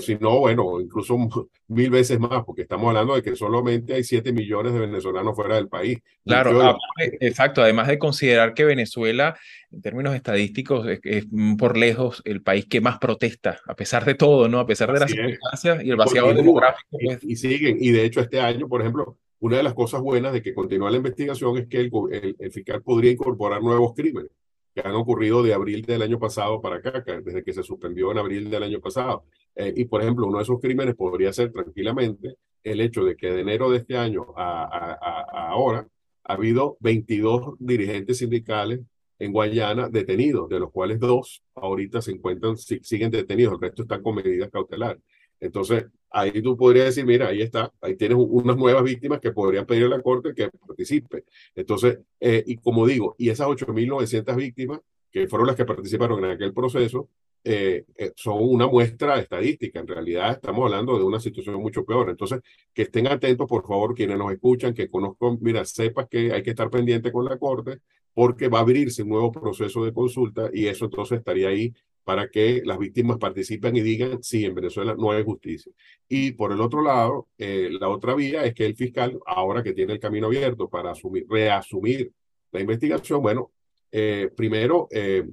Si, 0.00 0.16
no, 0.16 0.40
bueno, 0.40 0.80
incluso 0.80 1.16
mil 1.68 1.90
veces 1.90 2.18
más, 2.18 2.44
porque 2.44 2.62
estamos 2.62 2.88
hablando 2.88 3.14
de 3.14 3.22
que 3.22 3.36
solamente 3.36 3.94
hay 3.94 4.02
7 4.02 4.32
millones 4.32 4.72
de 4.72 4.80
venezolanos 4.80 5.36
fuera 5.36 5.54
del 5.54 5.68
país. 5.68 5.98
Claro, 6.24 6.76
exacto. 7.20 7.62
Además 7.62 7.88
de 7.88 7.98
considerar 7.98 8.54
que 8.54 8.64
Venezuela, 8.64 9.38
en 9.70 9.82
términos 9.82 10.14
estadísticos, 10.14 10.86
es, 11.04 11.26
por 11.56 11.76
lejos 11.76 12.22
el 12.24 12.42
país 12.42 12.66
que 12.66 12.80
más 12.80 12.98
protesta, 12.98 13.60
a 13.66 13.74
pesar 13.74 14.04
de 14.04 14.14
todo, 14.14 14.48
¿no? 14.48 14.58
A 14.58 14.66
pesar 14.66 14.92
de 14.92 15.00
las 15.00 15.10
circunstancias 15.10 15.84
y 15.84 15.90
el 15.90 15.96
vaciado 15.96 16.34
demográfico. 16.34 16.98
Pues. 17.02 17.22
Y, 17.22 17.36
siguen, 17.36 17.76
y 17.80 17.90
de 17.90 18.04
hecho 18.04 18.20
este 18.20 18.40
año, 18.40 18.66
por 18.66 18.80
ejemplo, 18.80 19.16
una 19.40 19.56
de 19.56 19.62
las 19.62 19.74
cosas 19.74 20.00
buenas 20.00 20.32
de 20.32 20.42
que 20.42 20.54
continúa 20.54 20.90
la 20.90 20.98
investigación 20.98 21.56
es 21.58 21.66
que 21.66 21.78
el, 21.80 22.36
el 22.38 22.52
fiscal 22.52 22.82
podría 22.82 23.10
incorporar 23.10 23.62
nuevos 23.62 23.94
crímenes 23.94 24.30
que 24.74 24.82
han 24.82 24.94
ocurrido 24.94 25.42
de 25.42 25.54
abril 25.54 25.82
del 25.82 26.02
año 26.02 26.18
pasado 26.18 26.60
para 26.60 26.76
acá, 26.76 27.02
desde 27.22 27.42
que 27.42 27.52
se 27.52 27.62
suspendió 27.62 28.12
en 28.12 28.18
abril 28.18 28.50
del 28.50 28.62
año 28.62 28.80
pasado. 28.80 29.24
Eh, 29.54 29.72
y, 29.76 29.84
por 29.86 30.02
ejemplo, 30.02 30.26
uno 30.26 30.38
de 30.38 30.44
esos 30.44 30.60
crímenes 30.60 30.94
podría 30.94 31.32
ser 31.32 31.50
tranquilamente 31.52 32.36
el 32.62 32.80
hecho 32.80 33.04
de 33.04 33.16
que 33.16 33.30
de 33.30 33.40
enero 33.40 33.70
de 33.70 33.78
este 33.78 33.96
año 33.96 34.26
a, 34.36 35.48
ahora 35.48 35.88
ha 36.24 36.32
habido 36.34 36.76
22 36.80 37.56
dirigentes 37.58 38.18
sindicales 38.18 38.80
en 39.18 39.32
Guayana 39.32 39.88
detenidos, 39.88 40.48
de 40.48 40.60
los 40.60 40.70
cuales 40.70 41.00
dos 41.00 41.42
ahorita 41.54 42.00
se 42.00 42.12
encuentran, 42.12 42.56
siguen 42.56 43.10
detenidos, 43.10 43.54
el 43.54 43.60
resto 43.60 43.82
están 43.82 44.02
con 44.02 44.14
medidas 44.14 44.50
cautelares. 44.50 45.02
Entonces, 45.40 45.86
ahí 46.10 46.42
tú 46.42 46.56
podrías 46.56 46.86
decir, 46.86 47.04
mira, 47.06 47.28
ahí 47.28 47.42
está, 47.42 47.72
ahí 47.80 47.96
tienes 47.96 48.18
unas 48.18 48.56
nuevas 48.56 48.82
víctimas 48.84 49.20
que 49.20 49.32
podrían 49.32 49.66
pedir 49.66 49.84
a 49.84 49.88
la 49.88 50.02
Corte 50.02 50.34
que 50.34 50.50
participe. 50.50 51.24
Entonces, 51.54 52.00
eh, 52.18 52.42
y 52.46 52.56
como 52.56 52.86
digo, 52.86 53.14
y 53.18 53.30
esas 53.30 53.46
8.900 53.48 54.36
víctimas, 54.36 54.80
que 55.10 55.26
fueron 55.28 55.46
las 55.48 55.56
que 55.56 55.64
participaron 55.64 56.24
en 56.24 56.30
aquel 56.32 56.52
proceso, 56.52 57.08
eh, 57.42 57.84
eh, 57.96 58.12
son 58.16 58.36
una 58.40 58.66
muestra 58.66 59.18
estadística. 59.18 59.80
En 59.80 59.86
realidad 59.88 60.32
estamos 60.32 60.64
hablando 60.64 60.98
de 60.98 61.04
una 61.04 61.18
situación 61.18 61.56
mucho 61.56 61.84
peor. 61.84 62.10
Entonces, 62.10 62.40
que 62.72 62.82
estén 62.82 63.06
atentos, 63.06 63.48
por 63.48 63.66
favor, 63.66 63.94
quienes 63.94 64.18
nos 64.18 64.32
escuchan, 64.32 64.74
que 64.74 64.88
conozcan, 64.88 65.38
mira, 65.40 65.64
sepas 65.64 66.06
que 66.08 66.32
hay 66.32 66.42
que 66.42 66.50
estar 66.50 66.70
pendiente 66.70 67.10
con 67.10 67.24
la 67.24 67.38
Corte 67.38 67.80
porque 68.14 68.48
va 68.48 68.58
a 68.58 68.62
abrirse 68.62 69.02
un 69.02 69.10
nuevo 69.10 69.32
proceso 69.32 69.84
de 69.84 69.92
consulta 69.92 70.50
y 70.52 70.66
eso 70.66 70.86
entonces 70.86 71.18
estaría 71.18 71.48
ahí 71.48 71.72
para 72.04 72.28
que 72.28 72.62
las 72.64 72.78
víctimas 72.78 73.18
participen 73.18 73.76
y 73.76 73.80
digan, 73.82 74.22
sí, 74.22 74.44
en 74.44 74.54
Venezuela 74.54 74.94
no 74.98 75.12
hay 75.12 75.24
justicia. 75.24 75.72
Y 76.08 76.32
por 76.32 76.52
el 76.52 76.60
otro 76.60 76.82
lado, 76.82 77.28
eh, 77.38 77.68
la 77.70 77.88
otra 77.88 78.14
vía 78.14 78.44
es 78.44 78.54
que 78.54 78.66
el 78.66 78.74
fiscal, 78.74 79.18
ahora 79.26 79.62
que 79.62 79.72
tiene 79.72 79.92
el 79.92 80.00
camino 80.00 80.26
abierto 80.26 80.68
para 80.68 80.92
asumir, 80.92 81.26
reasumir 81.28 82.12
la 82.52 82.60
investigación, 82.60 83.22
bueno, 83.22 83.52
eh, 83.92 84.30
primero, 84.36 84.88
eh, 84.90 85.24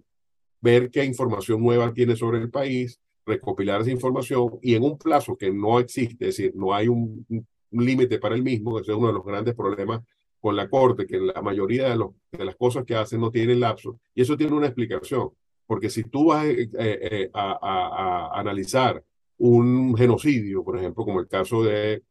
ver 0.61 0.89
qué 0.91 1.03
información 1.05 1.61
nueva 1.61 1.93
tiene 1.93 2.15
sobre 2.15 2.39
el 2.39 2.49
país, 2.49 2.99
recopilar 3.25 3.81
esa 3.81 3.91
información 3.91 4.57
y 4.61 4.75
en 4.75 4.83
un 4.83 4.97
plazo 4.97 5.37
que 5.37 5.51
no 5.51 5.79
existe, 5.79 6.29
es 6.29 6.37
decir, 6.37 6.53
no 6.55 6.73
hay 6.73 6.87
un, 6.87 7.25
límite 7.69 8.17
para 8.17 8.33
el 8.33 8.43
mismo, 8.43 8.79
ese 8.79 8.91
es 8.91 8.97
uno 8.97 9.07
de 9.07 9.13
los 9.13 9.25
grandes 9.25 9.53
problemas 9.53 10.01
con 10.39 10.55
la 10.55 10.69
Corte, 10.69 11.05
que 11.05 11.17
la 11.19 11.41
mayoría 11.41 11.89
de, 11.89 12.45
las 12.45 12.55
cosas 12.55 12.85
que 12.85 12.95
hacen 12.95 13.19
no 13.19 13.29
tienen 13.29 13.59
lapso, 13.59 13.99
y 14.15 14.21
eso 14.21 14.37
tiene 14.37 14.53
una 14.53 14.67
explicación 14.67 15.31
porque 15.67 15.89
si 15.89 16.03
tú 16.05 16.27
vas 16.27 16.45
eh, 16.45 16.69
eh, 16.79 17.29
a, 17.33 18.31
analizar 18.33 19.03
un 19.37 19.95
genocidio, 19.95 20.63
por 20.63 20.77
ejemplo, 20.79 21.03
como 21.03 21.19
el 21.19 21.27
caso 21.27 21.61
de 21.63 22.03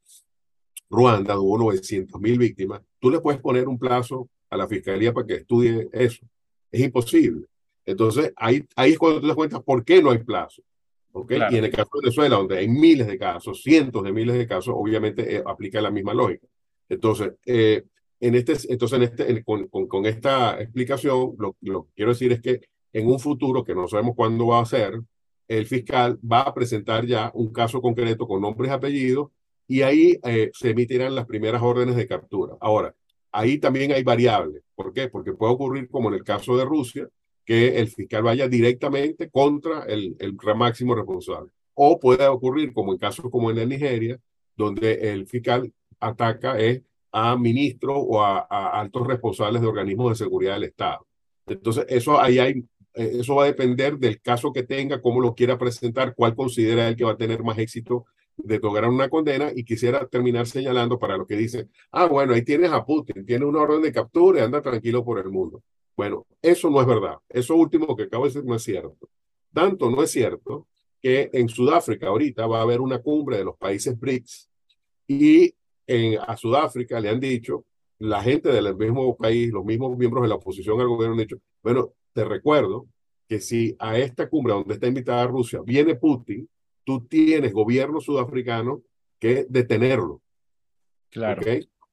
Ruanda, 0.90 1.38
hubo 1.38 1.58
900 1.58 2.20
mil 2.20 2.38
víctimas, 2.38 2.82
tú 3.00 3.10
le 3.10 3.20
puedes 3.20 3.40
poner 3.40 3.66
un 3.66 3.78
plazo 3.78 4.28
a 4.50 4.56
la 4.56 4.68
fiscalía 4.68 5.12
para 5.12 5.26
que 5.26 5.34
estudie 5.36 5.88
eso. 5.90 6.24
Es 6.70 6.80
imposible. 6.80 7.46
Entonces, 7.84 8.32
ahí, 8.36 8.64
ahí 8.76 8.92
es 8.92 8.98
cuando 8.98 9.18
tú 9.18 9.22
te 9.22 9.28
das 9.28 9.36
cuenta 9.36 9.60
por 9.60 9.84
qué 9.84 10.02
no 10.02 10.10
hay 10.10 10.18
plazo. 10.18 10.62
¿okay? 11.12 11.40
Y 11.50 11.56
en 11.56 11.64
el 11.64 11.70
caso 11.72 11.90
de 11.94 12.00
Venezuela, 12.02 12.36
donde 12.36 12.58
hay 12.58 12.68
miles 12.68 13.06
de 13.06 13.18
casos, 13.18 13.62
cientos 13.62 14.04
de 14.04 14.12
miles 14.12 14.36
de 14.36 14.46
casos, 14.46 14.74
obviamente 14.76 15.36
eh, 15.36 15.42
aplica 15.44 15.80
la 15.80 15.90
misma 15.90 16.12
lógica. 16.12 16.46
Entonces, 16.88 17.32
en 17.44 18.34
este, 18.34 18.54
entonces 18.68 18.96
en 18.96 19.02
este, 19.02 19.44
con, 19.44 19.66
con, 19.66 20.06
esta 20.06 20.60
explicación, 20.60 21.34
lo, 21.38 21.56
lo 21.62 21.84
que 21.84 21.90
quiero 21.96 22.12
decir 22.12 22.32
es 22.32 22.40
que 22.40 22.60
en 22.92 23.08
un 23.08 23.20
futuro, 23.20 23.64
que 23.64 23.74
no 23.74 23.88
sabemos 23.88 24.14
cuándo 24.16 24.48
va 24.48 24.60
a 24.60 24.66
ser, 24.66 25.00
el 25.48 25.66
fiscal 25.66 26.18
va 26.20 26.40
a 26.42 26.54
presentar 26.54 27.06
ya 27.06 27.30
un 27.34 27.52
caso 27.52 27.80
concreto 27.80 28.26
con 28.26 28.40
nombres 28.42 28.70
y 28.70 28.74
apellidos 28.74 29.28
y 29.68 29.82
ahí 29.82 30.18
eh, 30.24 30.50
se 30.54 30.70
emitirán 30.70 31.14
las 31.14 31.26
primeras 31.26 31.62
órdenes 31.62 31.96
de 31.96 32.06
captura. 32.06 32.54
Ahora, 32.60 32.94
ahí 33.32 33.58
también 33.58 33.92
hay 33.92 34.02
variables. 34.02 34.62
¿Por 34.74 34.92
qué? 34.92 35.08
Porque 35.08 35.32
puede 35.32 35.52
ocurrir, 35.52 35.88
como 35.88 36.08
en 36.08 36.14
el 36.14 36.24
caso 36.24 36.56
de 36.56 36.64
Rusia, 36.64 37.08
que 37.44 37.78
el 37.78 37.88
fiscal 37.88 38.22
vaya 38.22 38.48
directamente 38.48 39.30
contra 39.30 39.84
el, 39.84 40.16
el 40.18 40.36
máximo 40.56 40.94
responsable. 40.94 41.50
O 41.74 41.98
puede 41.98 42.26
ocurrir, 42.26 42.72
como 42.72 42.92
en 42.92 42.98
casos 42.98 43.26
como 43.30 43.50
en 43.50 43.68
Nigeria, 43.68 44.18
donde 44.56 45.12
el 45.12 45.26
fiscal 45.26 45.72
ataca 46.00 46.58
eh, 46.60 46.82
a 47.12 47.36
ministros 47.36 47.98
o 47.98 48.22
a, 48.22 48.46
a 48.48 48.80
altos 48.80 49.06
responsables 49.06 49.62
de 49.62 49.68
organismos 49.68 50.10
de 50.10 50.24
seguridad 50.24 50.54
del 50.54 50.64
Estado. 50.64 51.06
Entonces, 51.46 51.86
eso 51.88 52.20
ahí 52.20 52.38
hay 52.38 52.64
eso 52.96 53.34
va 53.34 53.44
a 53.44 53.46
depender 53.46 53.98
del 53.98 54.20
caso 54.20 54.52
que 54.52 54.62
tenga, 54.62 55.00
cómo 55.00 55.20
lo 55.20 55.34
quiera 55.34 55.58
presentar, 55.58 56.14
cuál 56.14 56.34
considera 56.34 56.88
él 56.88 56.96
que 56.96 57.04
va 57.04 57.12
a 57.12 57.16
tener 57.16 57.42
más 57.42 57.58
éxito 57.58 58.06
de 58.36 58.58
lograr 58.58 58.90
una 58.90 59.08
condena 59.08 59.50
y 59.54 59.64
quisiera 59.64 60.06
terminar 60.06 60.46
señalando 60.46 60.98
para 60.98 61.16
lo 61.16 61.26
que 61.26 61.36
dice, 61.36 61.68
ah, 61.90 62.06
bueno, 62.06 62.34
ahí 62.34 62.42
tienes 62.42 62.70
a 62.70 62.84
Putin, 62.84 63.24
tiene 63.24 63.44
una 63.44 63.60
orden 63.60 63.82
de 63.82 63.92
captura 63.92 64.40
y 64.40 64.42
anda 64.42 64.60
tranquilo 64.60 65.04
por 65.04 65.18
el 65.18 65.30
mundo. 65.30 65.62
Bueno, 65.96 66.26
eso 66.42 66.68
no 66.70 66.80
es 66.80 66.86
verdad. 66.86 67.16
Eso 67.28 67.54
último 67.54 67.96
que 67.96 68.04
acabo 68.04 68.24
de 68.24 68.30
decir 68.30 68.44
no 68.44 68.54
es 68.54 68.62
cierto. 68.62 69.08
Tanto 69.52 69.90
no 69.90 70.02
es 70.02 70.10
cierto 70.10 70.66
que 71.00 71.30
en 71.32 71.48
Sudáfrica 71.48 72.08
ahorita 72.08 72.46
va 72.46 72.58
a 72.58 72.62
haber 72.62 72.80
una 72.80 72.98
cumbre 72.98 73.38
de 73.38 73.44
los 73.44 73.56
países 73.56 73.98
BRICS 73.98 74.50
y 75.08 75.54
en, 75.86 76.18
a 76.26 76.36
Sudáfrica 76.36 77.00
le 77.00 77.08
han 77.08 77.20
dicho, 77.20 77.64
la 77.98 78.22
gente 78.22 78.50
del 78.50 78.76
mismo 78.76 79.16
país, 79.16 79.50
los 79.50 79.64
mismos 79.64 79.96
miembros 79.96 80.22
de 80.22 80.28
la 80.28 80.34
oposición 80.34 80.78
al 80.80 80.88
gobierno 80.88 81.14
han 81.14 81.20
dicho, 81.20 81.38
bueno, 81.62 81.92
te 82.16 82.24
recuerdo 82.24 82.86
que 83.28 83.40
si 83.40 83.76
a 83.78 83.98
esta 83.98 84.30
cumbre 84.30 84.54
donde 84.54 84.72
está 84.72 84.86
invitada 84.86 85.26
Rusia 85.26 85.60
viene 85.62 85.96
Putin, 85.96 86.48
tú 86.82 87.06
tienes 87.06 87.52
gobierno 87.52 88.00
sudafricano 88.00 88.80
que 89.18 89.44
detenerlo. 89.50 90.22
Claro. 91.10 91.42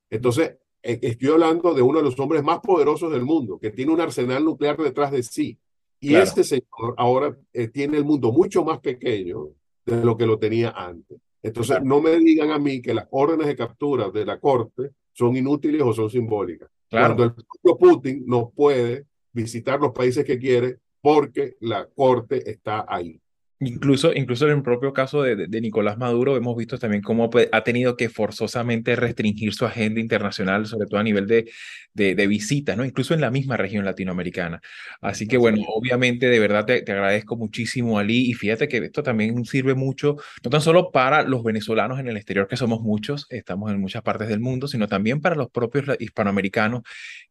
Entonces, 0.10 0.56
e, 0.82 0.98
estoy 1.02 1.28
hablando 1.28 1.74
de 1.74 1.82
uno 1.82 1.98
de 1.98 2.06
los 2.06 2.18
hombres 2.20 2.42
más 2.42 2.62
poderosos 2.62 3.12
del 3.12 3.24
mundo, 3.26 3.60
que 3.60 3.72
tiene 3.72 3.92
un 3.92 4.00
arsenal 4.00 4.46
nuclear 4.46 4.78
detrás 4.78 5.12
de 5.12 5.24
sí. 5.24 5.60
Y 6.00 6.16
este 6.16 6.46
señor 6.46 6.96
ahora 6.96 7.38
eh, 7.52 7.68
tiene 7.68 7.98
el 7.98 8.06
mundo 8.06 8.32
mucho 8.32 8.64
más 8.64 8.80
pequeño 8.80 9.50
de 9.86 10.06
lo 10.06 10.16
que 10.16 10.26
lo 10.26 10.40
tenía 10.40 10.70
antes. 10.70 11.18
Entonces, 11.42 11.84
no 11.84 12.00
me 12.00 12.18
digan 12.20 12.52
a 12.52 12.60
mí 12.60 12.82
que 12.82 12.94
las 12.94 13.08
órdenes 13.12 13.48
de 13.48 13.58
captura 13.58 14.10
de 14.10 14.26
la 14.26 14.40
corte 14.40 14.92
son 15.12 15.36
inútiles 15.36 15.82
o 15.82 15.92
son 15.92 16.10
simbólicas. 16.10 16.70
Cuando 16.90 17.26
el 17.26 17.34
propio 17.34 17.78
Putin 17.78 18.24
no 18.26 18.50
puede 18.56 19.08
visitar 19.34 19.80
los 19.80 19.92
países 19.92 20.26
que 20.26 20.38
quiere 20.40 20.80
porque 21.02 21.56
la 21.60 21.88
corte 21.88 22.50
está 22.50 22.86
ahí. 22.88 23.23
Incluso, 23.60 24.14
incluso 24.14 24.46
en 24.46 24.58
el 24.58 24.64
propio 24.64 24.94
caso 24.94 25.22
de, 25.22 25.48
de, 25.48 25.62
Nicolás 25.62 25.98
Maduro 25.98 26.36
hemos 26.36 26.58
visto 26.58 26.78
también 26.78 27.02
cómo 27.02 27.30
ha 27.52 27.64
tenido 27.64 27.96
que 27.96 28.10
forzosamente 28.10 28.96
restringir 28.96 29.54
su 29.54 29.66
agenda 29.66 30.02
internacional, 30.02 30.66
sobre 30.66 30.88
todo 30.88 31.00
a 31.00 31.04
nivel 31.04 31.28
de, 31.28 31.50
de, 31.94 32.16
de 32.16 32.28
visitas, 32.28 32.76
¿no? 32.76 32.84
incluso 32.84 33.14
en 33.14 33.22
la 33.22 33.32
misma 33.32 33.56
región 33.56 33.86
latinoamericana. 33.86 34.62
Así 35.02 35.28
que 35.28 35.38
bueno, 35.38 35.62
obviamente 35.68 36.30
de 36.30 36.40
verdad 36.40 36.66
te, 36.66 36.82
te, 36.82 36.92
agradezco 36.92 37.38
muchísimo, 37.38 38.00
Ali, 38.00 38.30
y 38.30 38.34
fíjate 38.34 38.68
que 38.68 38.78
esto 38.78 39.04
también 39.04 39.46
sirve 39.46 39.76
mucho, 39.76 40.18
no 40.44 40.50
tan 40.50 40.62
solo 40.62 40.92
para 40.92 41.24
los 41.24 41.44
venezolanos 41.44 42.00
en 42.00 42.08
el 42.08 42.18
exterior, 42.18 42.48
que 42.48 42.58
somos 42.58 42.82
muchos, 42.82 43.28
estamos 43.30 43.72
en 43.72 43.80
muchas 43.80 44.02
partes 44.02 44.28
del 44.28 44.40
mundo, 44.40 44.68
sino 44.68 44.88
también 44.88 45.22
para 45.22 45.36
los 45.36 45.50
propios 45.50 45.86
hispanoamericanos 46.00 46.82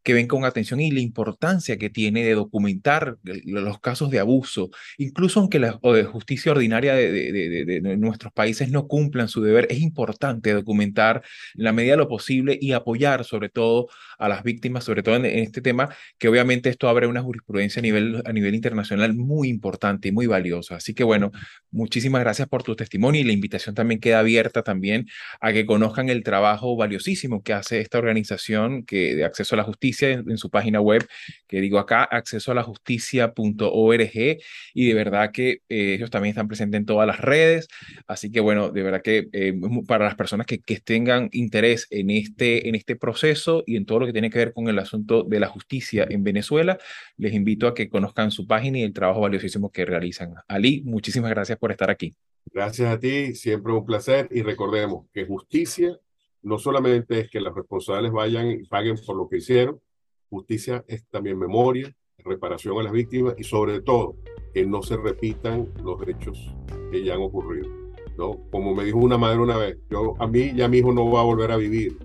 que 0.03 0.15
ven 0.15 0.29
con 0.29 0.45
atención 0.45 0.81
y 0.81 0.91
la 0.91 1.01
importancia 1.01 1.77
que 1.77 1.91
tiene 1.91 2.25
de 2.25 2.35
documentar 2.35 3.19
los 3.23 3.81
casos 3.81 4.11
de 4.11 4.19
abuso, 4.19 4.71
incluso 4.99 5.41
aunque 5.41 5.59
la 5.59 5.79
o 5.83 5.93
de 5.93 6.05
justicia 6.23 6.53
ordinaria 6.53 6.95
de, 6.95 7.81
nuestros 7.99 8.33
países 8.33 8.71
no 8.71 8.87
cumplan 8.87 9.29
su 9.29 9.43
deber, 9.43 9.67
es 9.71 9.81
importante 9.81 10.53
documentar 10.53 11.23
en 11.57 11.65
la 11.65 11.73
medida 11.73 11.95
de 11.95 11.97
lo 11.99 12.09
posible 12.09 12.57
y 12.61 12.73
apoyar 12.73 13.25
sobre 13.25 13.49
todo 13.49 13.89
a 14.19 14.29
las 14.29 14.45
víctimas, 14.45 14.85
sobre 14.85 15.03
todo 15.03 15.17
en, 15.17 15.25
en, 15.27 15.41
este 15.41 15.61
tema, 15.61 15.89
que 16.19 16.29
obviamente 16.29 16.69
esto 16.71 16.89
abre 16.89 17.09
una 17.09 17.23
jurisprudencia 17.23 17.81
a 17.81 17.83
nivel, 17.83 18.23
a 18.25 18.33
nivel 18.33 18.55
internacional 18.55 19.15
muy 19.15 19.49
importante 19.49 20.09
y 20.09 20.13
muy 20.13 20.27
valiosa. 20.29 20.77
Así 20.77 20.95
que 20.95 21.03
bueno, 21.03 21.33
muchísimas 21.73 22.23
gracias 22.23 22.47
por 22.49 22.63
tu 22.63 22.77
testimonio 22.77 23.21
y 23.21 23.25
la 23.25 23.33
invitación 23.33 23.75
también 23.75 24.01
queda 24.01 24.21
abierta 24.21 24.63
también 24.63 25.09
a 25.41 25.53
que 25.53 25.67
conozcan 25.67 26.09
el 26.09 26.23
trabajo 26.23 26.77
valiosísimo 26.77 27.43
que 27.43 27.53
hace 27.53 27.81
esta 27.81 27.99
organización 27.99 28.85
que, 28.85 29.17
de 29.17 29.25
acceso 29.25 29.57
a 29.57 29.59
la 29.59 29.65
justicia 29.65 30.11
en, 30.11 30.31
en 30.31 30.39
su 30.39 30.51
página 30.51 30.81
web, 30.81 31.05
que 31.49 31.61
digo 31.61 31.81
acá, 31.81 32.05
acceso 32.05 32.53
a 32.53 32.55
la 32.55 32.63
justicia.org 32.63 34.39
y 34.75 34.87
de 34.87 34.95
verdad 34.95 35.33
que 35.33 35.63
eh, 35.69 35.97
ellos 36.03 36.11
también 36.11 36.31
están 36.31 36.49
presentes 36.49 36.79
en 36.79 36.87
todas 36.87 37.07
las 37.07 37.21
redes. 37.21 37.69
Así 38.07 38.31
que 38.31 38.41
bueno, 38.41 38.71
de 38.71 38.83
verdad 38.83 39.03
que 39.03 39.29
eh, 39.33 39.55
para 39.87 40.05
las 40.05 40.17
personas 40.17 40.47
que, 40.47 40.61
que, 40.61 40.81
tengan 40.81 41.29
interés 41.33 41.87
en 41.91 42.11
este, 42.11 42.69
en 42.69 42.75
este 42.75 42.97
proceso 42.97 43.63
y 43.67 43.77
en 43.77 43.87
todo 43.87 44.01
lo 44.01 44.07
que 44.07 44.13
tiene 44.13 44.31
que 44.31 44.39
ver 44.39 44.53
con 44.53 44.69
el 44.69 44.79
asunto 44.79 45.23
de 45.23 45.39
la 45.39 45.47
justicia 45.47 46.07
en 46.09 46.25
Venezuela, 46.25 46.79
les 47.17 47.33
invito 47.35 47.69
a 47.69 47.75
que 47.75 47.89
conozcan 47.89 48.31
su 48.31 48.47
página 48.47 48.79
y 48.79 48.83
el 48.83 48.93
trabajo 48.93 49.21
valiosísimo 49.21 49.71
que 49.71 49.85
realizan. 49.85 50.35
Ali, 50.49 50.83
muchísimas 50.85 51.31
gracias 51.31 51.59
por 51.59 51.71
estar 51.71 51.91
aquí. 51.91 52.15
Gracias 52.53 52.93
a 52.93 52.99
ti, 52.99 53.35
siempre 53.35 53.73
un 53.73 53.87
placer 53.87 54.29
y 54.31 54.43
recordemos 54.43 55.07
que 55.13 55.25
justicia 55.25 55.97
no 56.43 56.59
solamente 56.59 57.21
es 57.21 57.31
que 57.31 57.41
los 57.41 57.55
responsables 57.55 58.11
vayan 58.11 58.51
y 58.51 58.65
paguen 58.65 58.97
por 59.07 59.17
lo 59.17 59.29
que 59.29 59.37
hicieron, 59.37 59.81
justicia 60.29 60.85
es 60.89 61.07
también 61.07 61.39
memoria, 61.39 61.95
reparación 62.19 62.79
a 62.79 62.83
las 62.83 62.93
víctimas 62.93 63.35
y 63.39 63.45
sobre 63.45 63.81
todo 63.81 64.17
que 64.53 64.67
no 64.67 64.83
se 64.83 64.97
repitan 64.97 65.69
los 65.83 66.07
hechos 66.07 66.55
que 66.91 67.05
ya 67.05 67.15
han 67.15 67.23
ocurrido. 67.23 67.69
¿no? 68.17 68.39
Como 68.51 68.75
me 68.75 68.85
dijo 68.85 68.99
una 68.99 69.19
madre 69.19 69.39
una 69.39 69.57
vez, 69.57 69.79
yo, 69.91 70.15
a 70.19 70.27
mí 70.27 70.53
ya 70.55 70.69
mi 70.69 70.79
hijo 70.79 70.93
no 70.93 71.11
va 71.11 71.21
a 71.21 71.25
volver 71.25 71.51
a 71.51 71.57
vivir, 71.57 71.97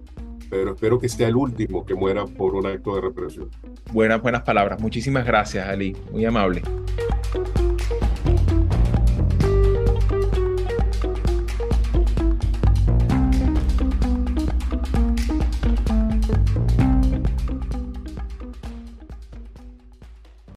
pero 0.49 0.73
espero 0.73 0.99
que 0.99 1.09
sea 1.09 1.27
el 1.27 1.35
último 1.35 1.85
que 1.85 1.93
muera 1.93 2.25
por 2.25 2.55
un 2.55 2.65
acto 2.65 2.95
de 2.95 3.01
represión. 3.01 3.49
Buenas, 3.91 4.21
buenas 4.21 4.43
palabras. 4.43 4.81
Muchísimas 4.81 5.25
gracias, 5.25 5.67
Ali. 5.67 5.95
Muy 6.11 6.25
amable. 6.25 6.61